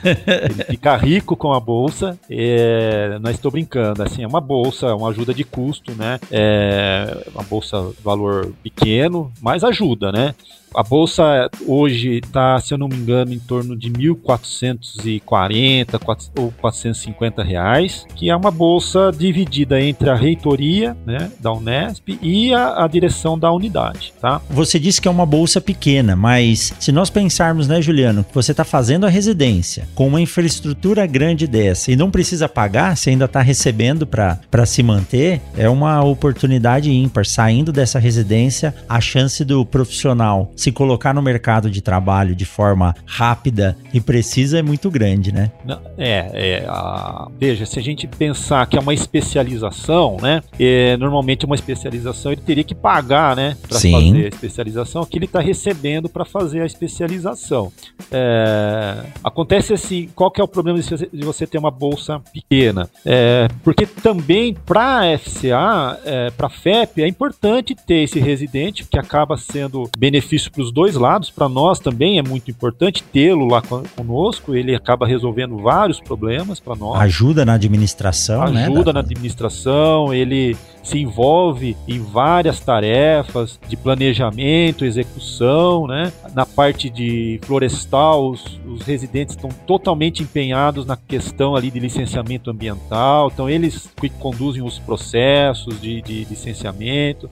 [0.06, 2.18] ele fica rico com a bolsa.
[2.30, 6.18] É, não estou brincando, assim, é uma bolsa, uma ajuda de custo, né?
[6.32, 10.34] É uma bolsa valor pequeno, mas ajuda, né?
[10.74, 16.00] A bolsa hoje está, se eu não me engano, em torno de 1.440
[16.38, 22.54] ou 450 reais, que é uma bolsa dividida entre a reitoria né, da Unesp e
[22.54, 24.14] a, a direção da unidade.
[24.22, 24.42] Tá?
[24.50, 28.52] Você disse que é uma bolsa pequena, mas se nós pensarmos, né, Juliano, que você
[28.52, 33.26] está fazendo a residência com uma infraestrutura grande dessa e não precisa pagar, você ainda
[33.26, 37.26] está recebendo para se manter, é uma oportunidade ímpar.
[37.26, 42.96] Saindo dessa residência, a chance do profissional se colocar no mercado de trabalho de forma
[43.06, 45.52] rápida e precisa é muito grande, né?
[45.98, 47.28] É, é a...
[47.40, 50.42] veja, se a gente pensar que é uma especialização, né?
[50.60, 53.56] É, normalmente uma especialização ele teria que pagar, né?
[53.68, 57.72] Para fazer a especialização, que ele está recebendo para fazer a especialização.
[58.12, 59.04] É...
[59.24, 62.90] acontece assim, qual que é o problema de você ter uma bolsa pequena?
[63.06, 68.86] É, porque também para a FCA, é, para a FEP, é importante ter esse residente
[68.86, 71.30] que acaba sendo benefício isso para os dois lados.
[71.30, 73.62] Para nós também é muito importante tê-lo lá
[73.96, 74.56] conosco.
[74.56, 77.00] Ele acaba resolvendo vários problemas para nós.
[77.02, 78.66] Ajuda na administração, Ajuda né?
[78.66, 80.14] Ajuda na administração.
[80.14, 86.12] Ele se envolve em várias tarefas de planejamento, execução, né?
[86.34, 92.50] Na parte de florestal, os, os residentes estão totalmente empenhados na questão ali de licenciamento
[92.50, 93.30] ambiental.
[93.34, 97.30] Então eles que conduzem os processos de, de licenciamento.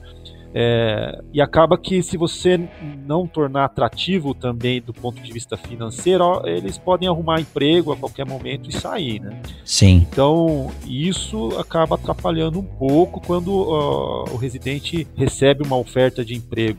[0.58, 2.58] É, e acaba que se você
[3.04, 8.24] não tornar atrativo também do ponto de vista financeiro, eles podem arrumar emprego a qualquer
[8.24, 9.38] momento e sair, né?
[9.62, 10.06] Sim.
[10.10, 16.78] Então isso acaba atrapalhando um pouco quando o residente recebe uma oferta de emprego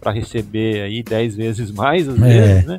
[0.00, 2.26] para receber aí 10 vezes mais às é.
[2.26, 2.78] vezes, né?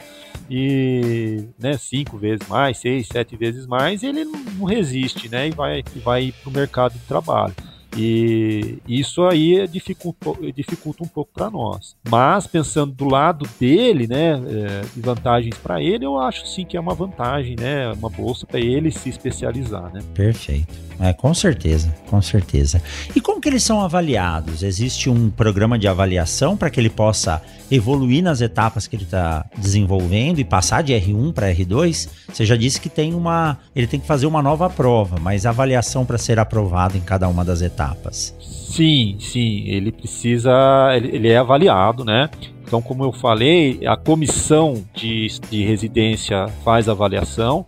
[0.50, 5.48] E né, cinco vezes mais, seis, sete vezes mais, ele não resiste, né?
[5.48, 7.56] E vai, e vai para o mercado de trabalho.
[7.96, 11.96] E isso aí dificulta, dificulta um pouco para nós.
[12.10, 16.78] Mas pensando do lado dele, né, é, de vantagens para ele, eu acho sim que
[16.78, 20.02] é uma vantagem, né, uma bolsa para ele se especializar, né.
[20.14, 20.74] Perfeito.
[21.00, 22.82] É, com certeza, com certeza.
[23.16, 24.64] E como que eles são avaliados?
[24.64, 29.46] Existe um programa de avaliação para que ele possa evoluir nas etapas que ele está
[29.58, 32.10] desenvolvendo e passar de R1 para R2?
[32.32, 36.06] Você já disse que tem uma, ele tem que fazer uma nova prova, mas avaliação
[36.06, 38.36] para ser aprovado em cada uma das etapas.
[38.40, 40.52] Sim, sim, ele precisa,
[40.96, 42.30] ele, ele é avaliado, né?
[42.66, 47.66] Então, como eu falei, a comissão de, de residência faz avaliação.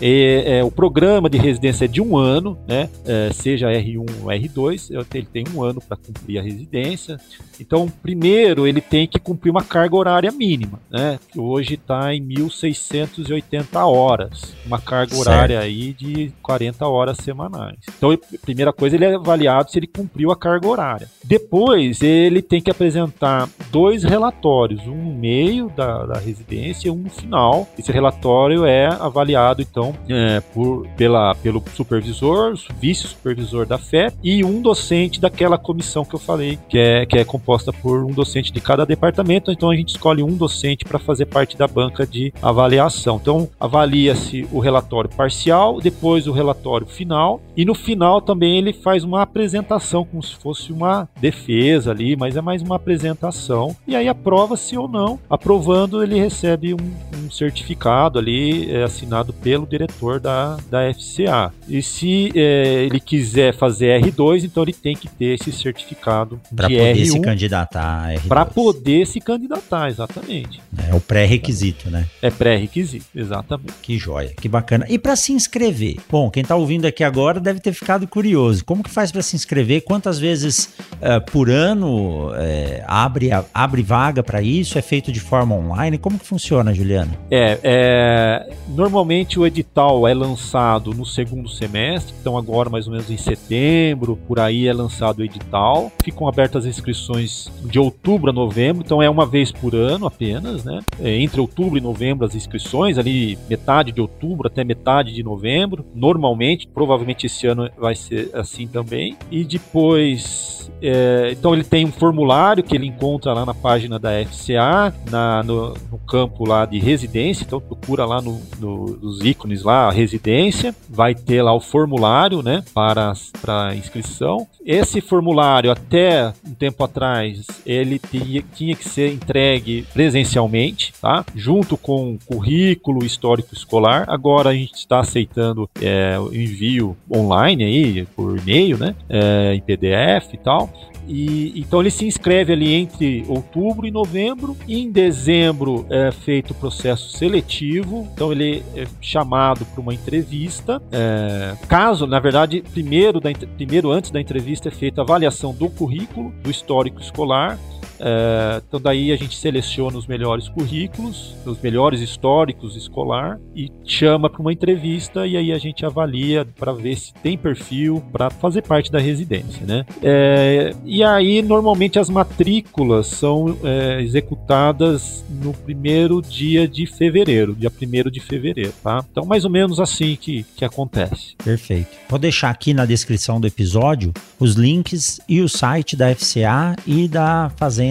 [0.00, 2.88] E, é, o programa de residência é de um ano, né?
[3.04, 7.18] É, seja R1 ou R2, ele tem um ano para cumprir a residência.
[7.60, 11.18] Então, primeiro, ele tem que cumprir uma carga horária mínima, né?
[11.32, 14.54] Que hoje está em 1.680 horas.
[14.64, 15.28] Uma carga certo.
[15.28, 17.78] horária aí de 40 horas semanais.
[17.96, 21.08] Então, primeira coisa, ele é avaliado se ele cumpriu a carga horária.
[21.24, 26.96] Depois, ele tem que apresentar dois relatórios, um no meio da, da residência e um
[26.96, 27.68] no final.
[27.78, 34.60] Esse relatório é avaliado, então, é, por, pela, pelo supervisor, vice-supervisor da FEP e um
[34.60, 38.60] docente daquela comissão que eu falei, que é, que é composta por um docente de
[38.60, 43.18] cada departamento, então a gente escolhe um docente para fazer parte da banca de avaliação.
[43.20, 49.04] Então, avalia-se o relatório parcial, depois o relatório final, e no final também ele faz
[49.04, 53.76] uma apresentação, como se fosse uma defesa ali, mas é mais uma apresentação.
[53.86, 55.18] e aí aprova-se ou não.
[55.28, 56.78] Aprovando, ele recebe um,
[57.16, 61.52] um certificado ali é, assinado pelo diretor da, da FCA.
[61.68, 66.66] E se é, ele quiser fazer R2, então ele tem que ter esse certificado pra
[66.68, 68.26] de poder R1 se candidatar a R2.
[68.28, 70.60] para poder se candidatar, exatamente.
[70.90, 72.06] É o pré-requisito, né?
[72.20, 73.74] É pré-requisito, exatamente.
[73.82, 74.84] Que joia, que bacana.
[74.88, 75.96] E para se inscrever?
[76.10, 78.64] Bom, quem tá ouvindo aqui agora deve ter ficado curioso.
[78.64, 79.82] Como que faz para se inscrever?
[79.82, 84.76] Quantas vezes eh, por ano eh, abre, a- abre vaga para isso?
[84.78, 85.98] É feito de forma online?
[85.98, 87.12] Como que funciona, Juliano?
[87.30, 93.10] É, é, normalmente o edital é lançado no segundo semestre, então agora mais ou menos
[93.10, 95.92] em setembro, por aí é lançado o edital.
[96.02, 100.64] Ficam abertas as inscrições de outubro a novembro, então é uma vez por ano apenas,
[100.64, 100.80] né?
[101.00, 105.84] É, entre outubro e novembro as inscrições, ali metade de outubro até metade de novembro,
[105.94, 109.16] normalmente, provavelmente esse ano vai ser assim também.
[109.30, 114.10] E depois, é, então ele tem um formulário que ele encontra lá na página da
[114.24, 119.47] FCA, na, no, no campo lá de residência, então procura lá no, no- nos ícones
[119.56, 124.46] lá, a residência, vai ter lá o formulário, né, para, para inscrição.
[124.64, 131.76] Esse formulário, até um tempo atrás, ele tinha, tinha que ser entregue presencialmente, tá, junto
[131.76, 134.04] com currículo histórico escolar.
[134.08, 139.60] Agora a gente está aceitando é, o envio online aí, por e-mail, né, é, em
[139.60, 140.70] PDF e tal.
[141.08, 144.54] E, então ele se inscreve ali entre outubro e novembro.
[144.68, 148.06] E em dezembro é feito o processo seletivo.
[148.12, 150.80] Então ele é chamado para uma entrevista.
[150.90, 155.68] É, caso, na verdade, primeiro, da, primeiro antes da entrevista é feita a avaliação do
[155.68, 157.58] currículo, do histórico escolar.
[158.00, 164.30] É, então daí a gente seleciona os melhores currículos, os melhores históricos escolar e chama
[164.30, 168.62] para uma entrevista e aí a gente avalia para ver se tem perfil para fazer
[168.62, 169.84] parte da residência, né?
[170.02, 177.70] É, e aí normalmente as matrículas são é, executadas no primeiro dia de fevereiro, dia
[177.70, 179.04] 1 de fevereiro, tá?
[179.10, 181.34] Então mais ou menos assim que, que acontece.
[181.42, 181.88] Perfeito.
[182.08, 187.08] Vou deixar aqui na descrição do episódio os links e o site da FCA e
[187.08, 187.87] da Fazenda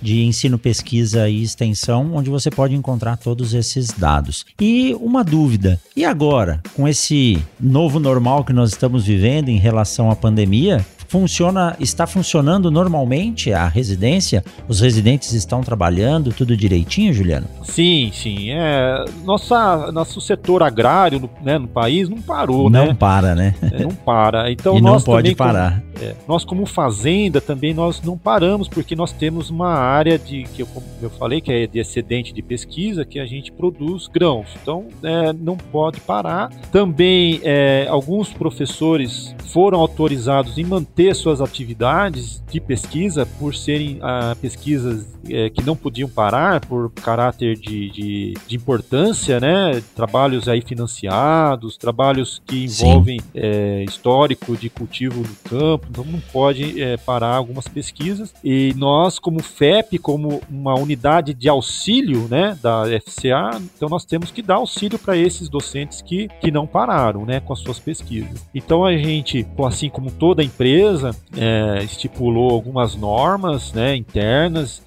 [0.00, 4.44] de Ensino, Pesquisa e Extensão, onde você pode encontrar todos esses dados.
[4.60, 10.10] E uma dúvida: e agora, com esse novo normal que nós estamos vivendo em relação
[10.10, 10.84] à pandemia?
[11.14, 14.44] Funciona, está funcionando normalmente a residência?
[14.66, 17.46] Os residentes estão trabalhando tudo direitinho, Juliano?
[17.62, 18.50] Sim, sim.
[18.50, 22.96] É, nossa, nosso setor agrário no, né, no país não parou, não né?
[22.98, 23.54] para, né?
[23.62, 24.50] É, não para.
[24.50, 25.84] Então e não nós pode também, como- parar.
[26.02, 30.62] É, nós como fazenda também nós não paramos porque nós temos uma área de que
[30.62, 30.68] eu,
[31.00, 35.32] eu falei que é de excedente de pesquisa que a gente produz grãos então é,
[35.32, 43.26] não pode parar também é, alguns professores foram autorizados em manter suas atividades de pesquisa
[43.38, 49.40] por serem ah, pesquisas é, que não podiam parar por caráter de, de, de importância
[49.40, 56.20] né trabalhos aí financiados trabalhos que envolvem é, histórico de cultivo no campo, então não
[56.32, 58.34] pode é, parar algumas pesquisas.
[58.42, 64.30] E nós, como FEP, como uma unidade de auxílio né, da FCA, então nós temos
[64.30, 68.46] que dar auxílio para esses docentes que, que não pararam né, com as suas pesquisas.
[68.54, 70.93] Então a gente, assim como toda empresa,
[71.36, 74.82] é, estipulou algumas normas né, internas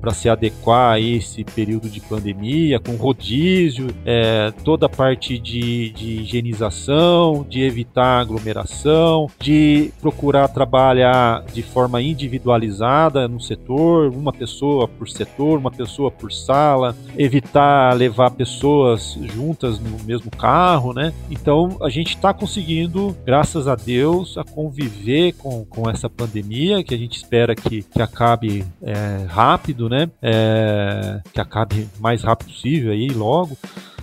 [0.00, 5.90] para se adequar a esse período de pandemia, com rodízio, é, toda a parte de,
[5.90, 14.88] de higienização, de evitar aglomeração, de procurar trabalhar de forma individualizada no setor, uma pessoa
[14.88, 21.12] por setor, uma pessoa por sala, evitar levar pessoas juntas no mesmo carro, né?
[21.30, 24.89] Então a gente está conseguindo, graças a Deus, a conviver
[25.38, 30.10] com, com essa pandemia que a gente espera que, que acabe é, rápido, né?
[30.22, 33.56] É, que acabe mais rápido possível aí logo.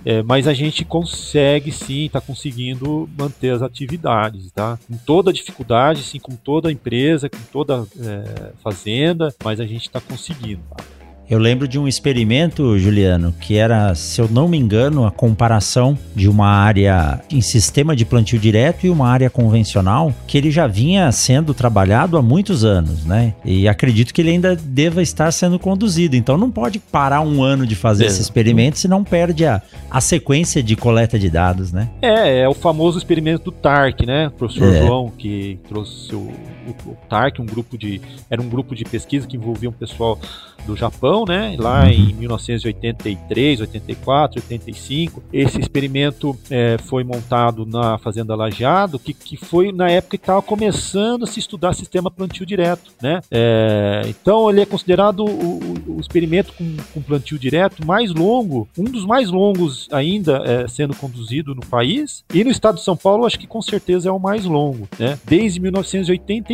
[0.05, 4.79] É, mas a gente consegue sim, está conseguindo manter as atividades, tá?
[4.87, 9.99] Com toda dificuldade, sim, com toda empresa, com toda é, fazenda, mas a gente está
[9.99, 10.61] conseguindo.
[10.69, 10.83] Tá?
[11.29, 15.97] Eu lembro de um experimento, Juliano, que era, se eu não me engano, a comparação
[16.15, 20.67] de uma área em sistema de plantio direto e uma área convencional, que ele já
[20.67, 23.33] vinha sendo trabalhado há muitos anos, né?
[23.43, 26.15] E acredito que ele ainda deva estar sendo conduzido.
[26.15, 28.07] Então não pode parar um ano de fazer É.
[28.07, 29.61] esse experimento, senão perde a,
[29.91, 31.89] a sequência de coleta de dados, né?
[32.01, 34.27] É, é o famoso experimento do TARC, né?
[34.27, 34.79] O professor É.
[34.85, 36.31] João, que trouxe o,
[36.67, 38.01] o, o TARC, um grupo de.
[38.29, 40.19] Era um grupo de pesquisa que envolvia um pessoal
[40.67, 41.55] do Japão, né?
[41.57, 41.89] Lá uhum.
[41.89, 45.23] em 1983, 84, 85.
[45.31, 50.41] Esse experimento é, foi montado na Fazenda Lajeado, que, que foi na época que estava
[50.41, 53.21] começando a se estudar sistema plantio direto, né?
[53.31, 58.83] É, então ele é considerado o, o experimento com, com, plantio direto mais longo, um
[58.83, 62.23] dos mais longos ainda é, sendo conduzido no país.
[62.33, 65.17] E no estado de São Paulo, acho que com certeza é o mais longo, né?
[65.23, 66.47] Desde 1985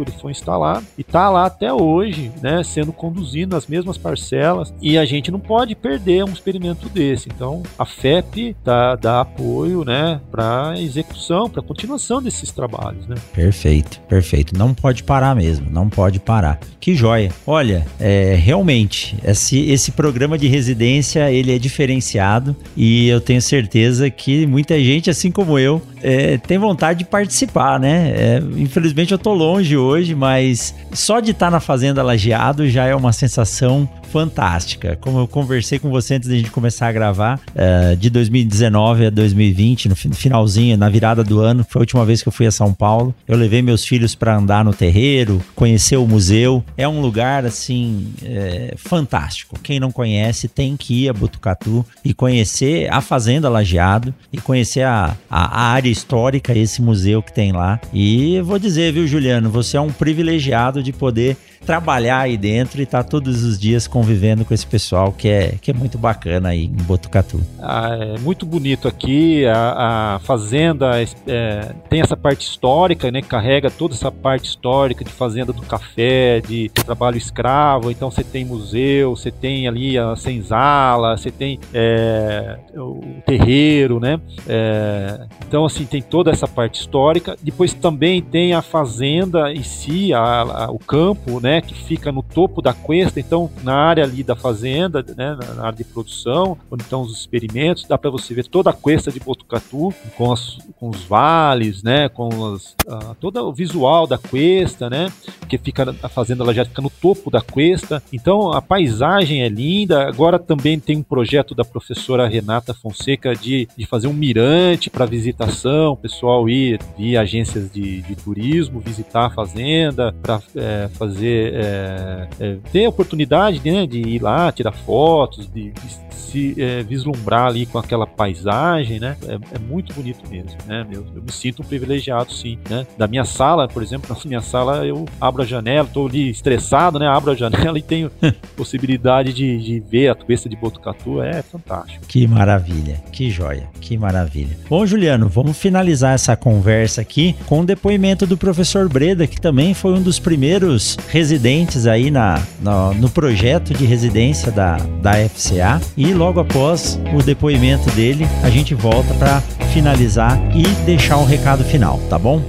[0.00, 2.62] ele foi instalado e está lá até hoje, né?
[2.62, 4.72] Sendo conduzido nas mesmas parcelas.
[4.80, 7.28] E a gente não pode perder um experimento desse.
[7.28, 10.20] Então a FEP dá, dá apoio, né?
[10.30, 13.16] Para execução, para continuação desses trabalhos, né?
[13.32, 14.56] Perfeito, perfeito.
[14.56, 16.58] Não pode parar mesmo, não pode parar.
[16.80, 17.30] Que joia.
[17.46, 24.08] Olha, é, realmente, esse, esse programa de residência, ele é diferenciado e eu tenho certeza
[24.10, 28.12] que muita gente, assim como eu, é, tem vontade de participar, né?
[28.16, 32.84] É, infelizmente eu tô longe hoje, mas só de estar tá na Fazenda Lajeado já
[32.84, 34.96] é uma sensação fantástica.
[35.00, 39.10] Como eu conversei com você antes da gente começar a gravar, é, de 2019 a
[39.10, 42.50] 2020, no finalzinho, na virada do ano, foi a última vez que eu fui a
[42.50, 43.14] São Paulo.
[43.26, 46.64] Eu levei meus filhos para andar no terreiro, conhecer o museu.
[46.76, 49.58] É um lugar, assim, é, fantástico.
[49.62, 54.82] Quem não conhece tem que ir a Butucatu e conhecer a Fazenda Lajeado e conhecer
[54.82, 57.80] a, a área histórica, esse museu que tem lá.
[57.92, 62.84] E vou dizer, viu, Juliano, você é um privilegiado de poder trabalhar aí dentro e
[62.84, 66.50] estar tá todos os dias convivendo com esse pessoal que é, que é muito bacana
[66.50, 67.40] aí em Botucatu.
[67.60, 70.92] Ah, é muito bonito aqui, a, a fazenda
[71.26, 76.40] é, tem essa parte histórica, né, carrega toda essa parte histórica de fazenda do café,
[76.40, 82.58] de trabalho escravo, então você tem museu, você tem ali a senzala, você tem é,
[82.74, 88.62] o terreiro, né, é, então assim, tem toda essa parte histórica, depois também tem a
[88.62, 93.18] fazenda em si, a, a, o campo, né, né, que fica no topo da cuesta,
[93.18, 97.84] então na área ali da fazenda, né, na área de produção, onde estão os experimentos,
[97.88, 102.08] dá para você ver toda a cuesta de Botucatu, com, as, com os vales, né,
[102.08, 105.12] com as, uh, todo o visual da cuesta, né,
[105.48, 109.48] que fica a fazenda ela já fica no topo da cuesta, então a paisagem é
[109.48, 110.06] linda.
[110.06, 115.04] Agora também tem um projeto da professora Renata Fonseca de, de fazer um mirante para
[115.04, 121.39] visitação, o pessoal ir via agências de, de turismo visitar a fazenda para é, fazer
[121.40, 126.82] é, é, ter a oportunidade né, de ir lá, tirar fotos, de, de se é,
[126.82, 129.16] vislumbrar ali com aquela paisagem, né?
[129.26, 130.86] É, é, muito bonito mesmo, né?
[130.90, 132.86] Eu, eu me sinto privilegiado, sim, né?
[132.96, 136.98] Da minha sala, por exemplo, na minha sala eu abro a janela, tô ali estressado,
[136.98, 137.08] né?
[137.08, 138.10] Abro a janela e tenho
[138.56, 142.04] possibilidade de, de ver a cabeça de Botucatu, é fantástico.
[142.06, 144.56] Que maravilha, que joia, que maravilha.
[144.68, 149.74] Bom, Juliano, vamos finalizar essa conversa aqui com o depoimento do professor Breda, que também
[149.74, 155.80] foi um dos primeiros residentes aí na, no, no projeto de residência da, da FCA
[155.96, 159.40] e logo após o depoimento dele, a gente volta para
[159.72, 162.42] finalizar e deixar um recado final, tá bom?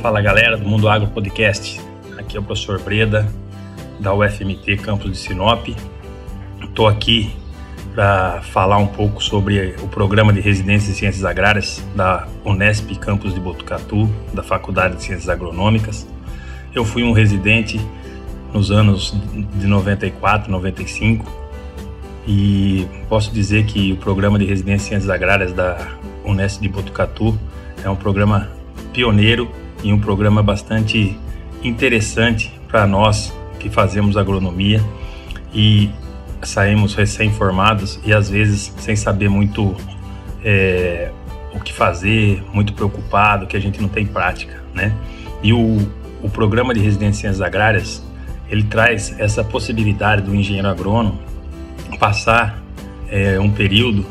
[0.00, 1.78] Fala galera do Mundo Agro Podcast,
[2.16, 3.30] aqui é o professor Breda
[4.00, 5.68] da UFMT Campus de Sinop.
[6.62, 7.30] Estou aqui
[7.94, 13.34] para falar um pouco sobre o programa de residência em ciências agrárias da Unesp Campus
[13.34, 16.06] de Botucatu, da Faculdade de Ciências Agronômicas.
[16.74, 17.80] Eu fui um residente
[18.52, 19.14] nos anos
[19.54, 21.30] de 94, 95
[22.26, 25.76] e posso dizer que o programa de residência em ciências agrárias da
[26.24, 27.38] Unesp de Botucatu
[27.84, 28.48] é um programa
[28.92, 29.50] pioneiro
[29.82, 31.18] e um programa bastante
[31.62, 34.82] interessante para nós que fazemos agronomia
[35.54, 35.90] e
[36.42, 39.76] saímos recém-formados e às vezes sem saber muito
[40.44, 41.10] é,
[41.54, 44.94] o que fazer, muito preocupado, que a gente não tem prática, né?
[45.42, 45.78] E o,
[46.22, 48.02] o programa de residências agrárias,
[48.48, 51.18] ele traz essa possibilidade do engenheiro agrônomo
[52.02, 52.60] passar
[53.08, 54.04] é, um período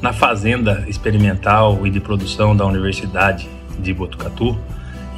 [0.00, 3.46] na fazenda experimental e de produção da Universidade
[3.78, 4.58] de Botucatu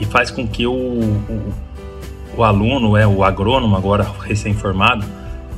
[0.01, 1.55] e faz com que o, o,
[2.37, 5.07] o aluno, é o agrônomo agora recém-formado,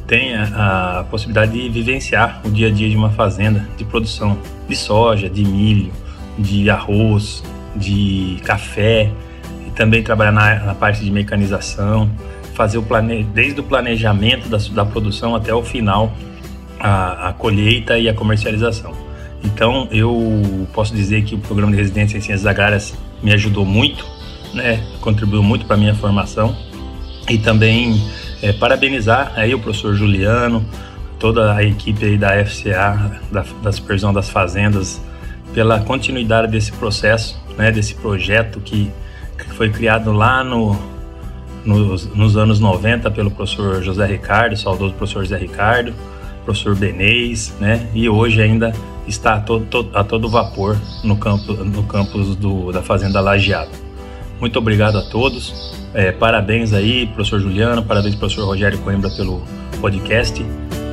[0.09, 4.75] tenha a possibilidade de vivenciar o dia a dia de uma fazenda de produção de
[4.75, 5.93] soja, de milho,
[6.39, 7.45] de arroz,
[7.77, 9.13] de café,
[9.67, 12.11] e também trabalhar na, na parte de mecanização,
[12.55, 13.23] fazer o plane...
[13.23, 16.11] desde o planejamento da, da produção até o final,
[16.81, 18.93] a, a colheita e a comercialização.
[19.45, 24.07] Então, eu posso dizer que o programa de residência em ciências agrárias me ajudou muito,
[24.55, 24.83] né?
[25.03, 26.57] contribuiu muito para a minha formação
[27.29, 28.03] e também
[28.43, 30.65] é, parabenizar aí o professor Juliano,
[31.19, 35.01] toda a equipe aí da FCA, da, da Supervisão das Fazendas,
[35.53, 38.91] pela continuidade desse processo, né, desse projeto que,
[39.37, 40.79] que foi criado lá no,
[41.65, 45.93] nos, nos, anos 90 pelo professor José Ricardo, saudoso professor José Ricardo,
[46.45, 48.73] professor Benês, né, e hoje ainda
[49.07, 53.88] está a todo, a todo vapor no, campo, no campus do, da Fazenda Lajeado.
[54.41, 59.43] Muito obrigado a todos, é, parabéns aí, professor Juliano, parabéns professor Rogério Coimbra pelo
[59.81, 60.45] podcast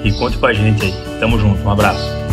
[0.04, 0.94] e conte com a gente aí.
[1.20, 2.26] Tamo junto, um abraço.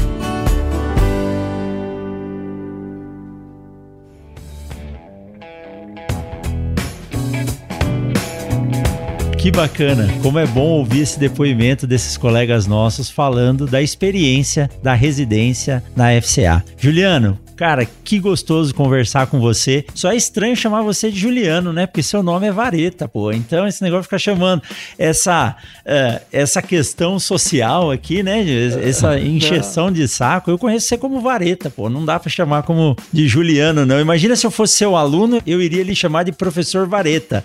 [9.43, 10.07] Que bacana!
[10.23, 16.11] Como é bom ouvir esse depoimento desses colegas nossos falando da experiência da residência na
[16.23, 16.65] FCA.
[16.79, 19.85] Juliano, Cara, que gostoso conversar com você.
[19.95, 21.87] Só é estranho chamar você de Juliano, né?
[21.87, 23.31] Porque seu nome é Vareta, pô.
[23.31, 24.61] Então esse negócio fica chamando
[24.99, 25.55] essa,
[25.87, 28.45] uh, essa questão social aqui, né?
[28.83, 30.51] Essa encheção de saco.
[30.51, 31.89] Eu conheço você como Vareta, pô.
[31.89, 34.01] Não dá para chamar como de Juliano, não.
[34.01, 37.45] Imagina se eu fosse seu aluno, eu iria lhe chamar de professor Vareta.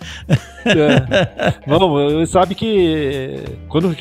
[0.66, 1.60] É.
[1.68, 3.40] Vamos, sabe que
[3.70, 3.96] quando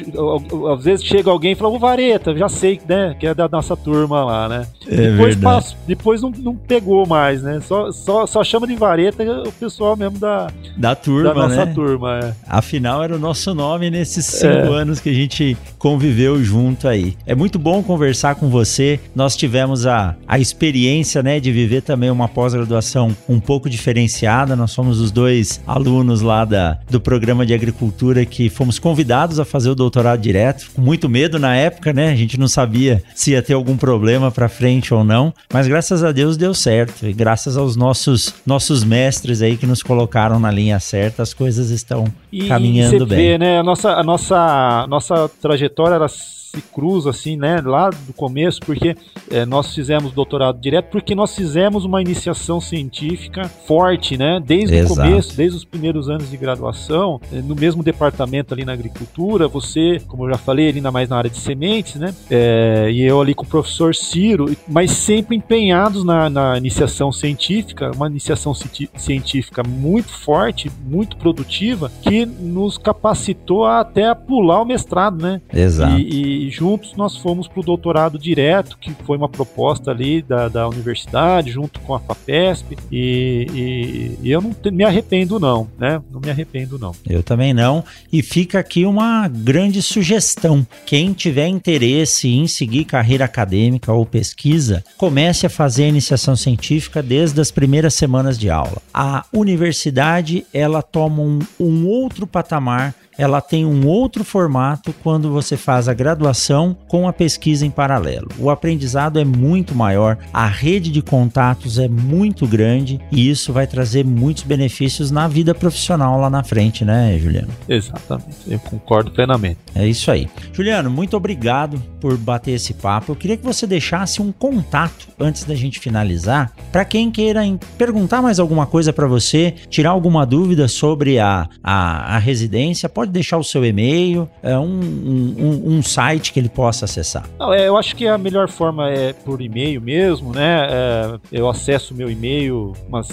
[0.72, 3.14] às vezes chega alguém e fala, o Vareta, já sei, né?
[3.20, 4.66] Que é da nossa turma lá, né?
[4.88, 7.60] É depois, passo, depois depois não, não pegou mais, né?
[7.60, 10.46] Só, só, só chama de vareta o pessoal mesmo da,
[10.76, 11.74] da turma, da nossa né?
[11.74, 12.20] turma.
[12.20, 12.32] É.
[12.46, 14.80] Afinal, era o nosso nome nesses cinco é.
[14.80, 17.16] anos que a gente conviveu junto aí.
[17.26, 19.00] É muito bom conversar com você.
[19.16, 24.54] Nós tivemos a, a experiência, né, de viver também uma pós-graduação um pouco diferenciada.
[24.54, 29.44] Nós somos os dois alunos lá da, do programa de agricultura que fomos convidados a
[29.44, 32.12] fazer o doutorado direto, com muito medo na época, né?
[32.12, 35.95] A gente não sabia se ia ter algum problema para frente ou não, mas graças
[35.96, 37.06] graças a Deus deu certo.
[37.06, 41.70] E graças aos nossos, nossos mestres aí que nos colocaram na linha certa, as coisas
[41.70, 43.18] estão e, caminhando e você bem.
[43.18, 43.58] Vê, né?
[43.58, 46.08] A nossa, a nossa, nossa trajetória era
[46.56, 48.96] se cruza assim, né, lá do começo, porque
[49.30, 54.92] é, nós fizemos doutorado direto, porque nós fizemos uma iniciação científica forte, né, desde Exato.
[54.92, 59.46] o começo, desde os primeiros anos de graduação, é, no mesmo departamento ali na agricultura,
[59.46, 63.02] você, como eu já falei, ali ainda mais na área de sementes, né, é, e
[63.02, 68.54] eu ali com o professor Ciro, mas sempre empenhados na, na iniciação científica, uma iniciação
[68.54, 75.40] científica muito forte, muito produtiva, que nos capacitou a até a pular o mestrado, né?
[75.52, 75.98] Exato.
[75.98, 80.22] E, e e juntos nós fomos para o doutorado direto, que foi uma proposta ali
[80.22, 85.68] da, da universidade, junto com a FAPESP, e, e, e eu não me arrependo não,
[85.78, 86.00] né?
[86.10, 86.92] Não me arrependo não.
[87.08, 90.66] Eu também não, e fica aqui uma grande sugestão.
[90.84, 97.02] Quem tiver interesse em seguir carreira acadêmica ou pesquisa, comece a fazer a iniciação científica
[97.02, 98.80] desde as primeiras semanas de aula.
[98.94, 105.56] A universidade, ela toma um, um outro patamar ela tem um outro formato quando você
[105.56, 108.28] faz a graduação com a pesquisa em paralelo.
[108.38, 113.66] O aprendizado é muito maior, a rede de contatos é muito grande e isso vai
[113.66, 117.48] trazer muitos benefícios na vida profissional lá na frente, né, Juliano?
[117.68, 119.58] Exatamente, eu concordo plenamente.
[119.74, 120.28] É isso aí.
[120.52, 123.12] Juliano, muito obrigado por bater esse papo.
[123.12, 127.42] Eu queria que você deixasse um contato antes da gente finalizar para quem queira
[127.78, 133.05] perguntar mais alguma coisa para você, tirar alguma dúvida sobre a, a, a residência, pode
[133.06, 137.28] pode deixar o seu e-mail, é um, um, um site que ele possa acessar.
[137.38, 140.66] Não, é, eu acho que a melhor forma é por e-mail mesmo, né?
[140.68, 143.08] É, eu acesso meu e-mail umas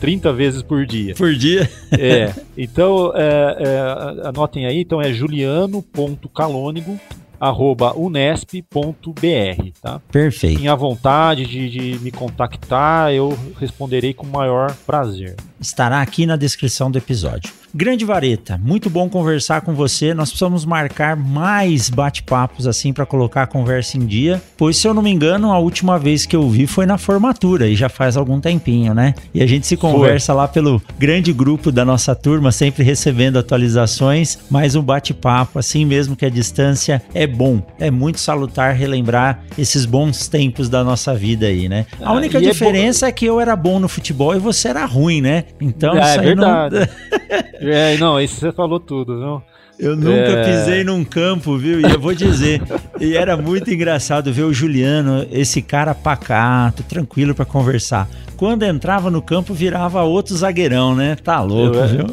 [0.00, 1.14] 30 vezes por dia.
[1.14, 1.68] Por dia?
[1.92, 2.32] É.
[2.60, 6.98] Então, é, é, anotem aí, então é juliano.calônigo
[7.40, 10.00] arroba unesp.br, tá?
[10.10, 10.68] Perfeito.
[10.68, 15.36] À vontade de, de me contactar, eu responderei com o maior prazer.
[15.60, 17.52] Estará aqui na descrição do episódio.
[17.74, 20.14] Grande Vareta, muito bom conversar com você.
[20.14, 24.94] Nós precisamos marcar mais bate-papos assim para colocar a conversa em dia, pois se eu
[24.94, 28.16] não me engano, a última vez que eu vi foi na formatura e já faz
[28.16, 29.14] algum tempinho, né?
[29.34, 30.36] E a gente se conversa foi.
[30.36, 36.16] lá pelo grande grupo da nossa turma, sempre recebendo atualizações, mais um bate-papo assim mesmo
[36.16, 37.62] que a distância é bom.
[37.78, 41.84] É muito salutar relembrar esses bons tempos da nossa vida aí, né?
[42.00, 44.86] A ah, única diferença é, é, que eu era bom no futebol e você era
[44.86, 45.44] ruim, né?
[45.60, 46.76] Então, é, é verdade.
[46.76, 47.58] Não...
[47.72, 49.42] É, não, isso você falou tudo, não?
[49.78, 50.44] Eu nunca é...
[50.44, 51.80] pisei num campo, viu?
[51.80, 52.60] E eu vou dizer,
[53.00, 58.08] e era muito engraçado ver o Juliano, esse cara pacato, tranquilo para conversar
[58.38, 61.16] quando entrava no campo virava outro zagueirão, né?
[61.16, 62.06] Tá louco, eu viu?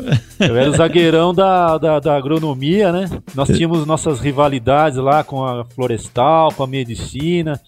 [0.48, 3.10] Eu era o zagueirão da, da, da, agronomia, né?
[3.34, 7.60] Nós tínhamos nossas rivalidades lá com a florestal, com a medicina.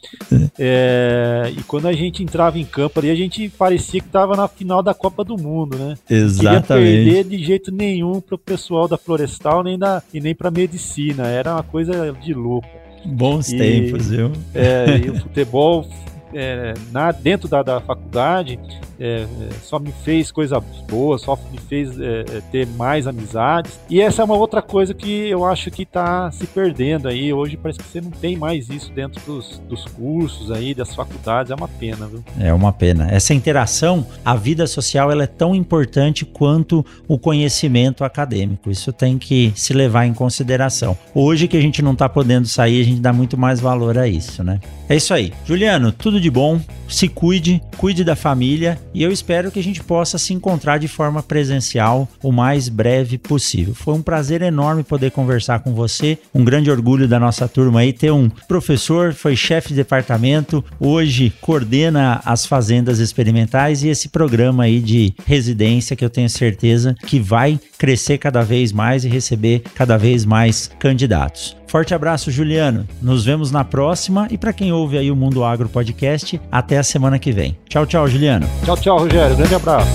[0.60, 4.48] É, e quando a gente entrava em campo ali, a gente parecia que tava na
[4.48, 5.96] final da Copa do Mundo, né?
[6.10, 6.44] Exatamente.
[6.44, 10.50] Não queria perder de jeito nenhum pro pessoal da florestal nem da, e nem pra
[10.50, 11.28] medicina.
[11.28, 12.68] Era uma coisa de louco.
[13.06, 14.32] Bons e, tempos, viu?
[14.54, 15.86] É, e o futebol
[16.34, 18.60] é, na, dentro da, da faculdade
[19.00, 19.28] é, é,
[19.64, 23.80] só me fez coisas boas, só me fez é, é, ter mais amizades.
[23.90, 27.32] E essa é uma outra coisa que eu acho que está se perdendo aí.
[27.32, 31.52] Hoje parece que você não tem mais isso dentro dos, dos cursos aí, das faculdades.
[31.52, 32.24] É uma pena, viu?
[32.40, 33.08] É uma pena.
[33.12, 38.72] Essa interação, a vida social, ela é tão importante quanto o conhecimento acadêmico.
[38.72, 40.98] Isso tem que se levar em consideração.
[41.14, 44.08] Hoje que a gente não está podendo sair, a gente dá muito mais valor a
[44.08, 44.60] isso, né?
[44.90, 45.34] É isso aí.
[45.46, 46.62] Juliano, tudo de bom.
[46.88, 50.88] Se cuide, cuide da família e eu espero que a gente possa se encontrar de
[50.88, 53.76] forma presencial o mais breve possível.
[53.76, 56.18] Foi um prazer enorme poder conversar com você.
[56.34, 61.34] Um grande orgulho da nossa turma aí ter um professor, foi chefe de departamento, hoje
[61.42, 67.20] coordena as fazendas experimentais e esse programa aí de residência que eu tenho certeza que
[67.20, 71.58] vai crescer cada vez mais e receber cada vez mais candidatos.
[71.68, 72.88] Forte abraço, Juliano.
[73.02, 76.84] Nos vemos na próxima e para quem ouve aí o Mundo Agro Podcast, até a
[76.84, 77.58] semana que vem.
[77.68, 78.48] Tchau, tchau, Juliano.
[78.64, 79.36] Tchau, tchau, Rogério.
[79.36, 79.90] Grande abraço.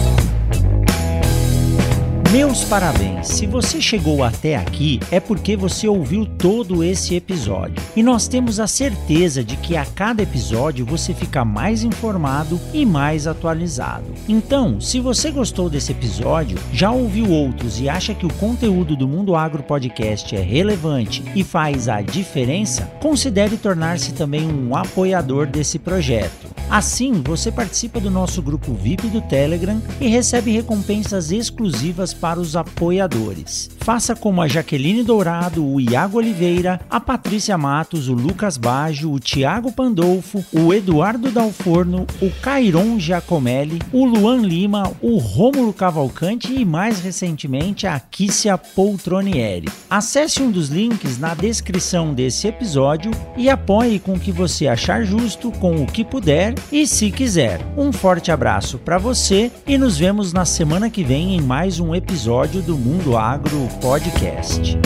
[2.32, 3.28] Meus parabéns!
[3.28, 7.76] Se você chegou até aqui é porque você ouviu todo esse episódio.
[7.94, 12.86] E nós temos a certeza de que a cada episódio você fica mais informado e
[12.86, 14.06] mais atualizado.
[14.26, 19.06] Então, se você gostou desse episódio, já ouviu outros e acha que o conteúdo do
[19.06, 25.78] Mundo Agro Podcast é relevante e faz a diferença, considere tornar-se também um apoiador desse
[25.78, 26.50] projeto.
[26.70, 32.54] Assim, você participa do nosso grupo VIP do Telegram e recebe recompensas exclusivas para os
[32.54, 33.68] apoiadores.
[33.80, 39.18] Faça como a Jaqueline Dourado, o Iago Oliveira, a Patrícia Matos, o Lucas Baggio, o
[39.18, 46.64] Tiago Pandolfo, o Eduardo Dalforno, o Cairon Giacomelli, o Luan Lima, o Rômulo Cavalcante e
[46.64, 49.66] mais recentemente a Kícia Poltronieri.
[49.90, 55.04] Acesse um dos links na descrição desse episódio e apoie com o que você achar
[55.04, 57.60] justo, com o que puder e se quiser.
[57.76, 61.92] Um forte abraço para você e nos vemos na semana que vem em mais um
[62.12, 64.78] episódio do Mundo Agro Podcast.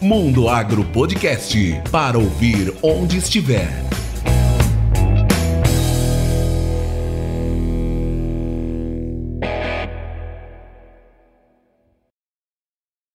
[0.00, 1.58] Mundo Agro Podcast
[1.90, 3.89] para ouvir onde estiver.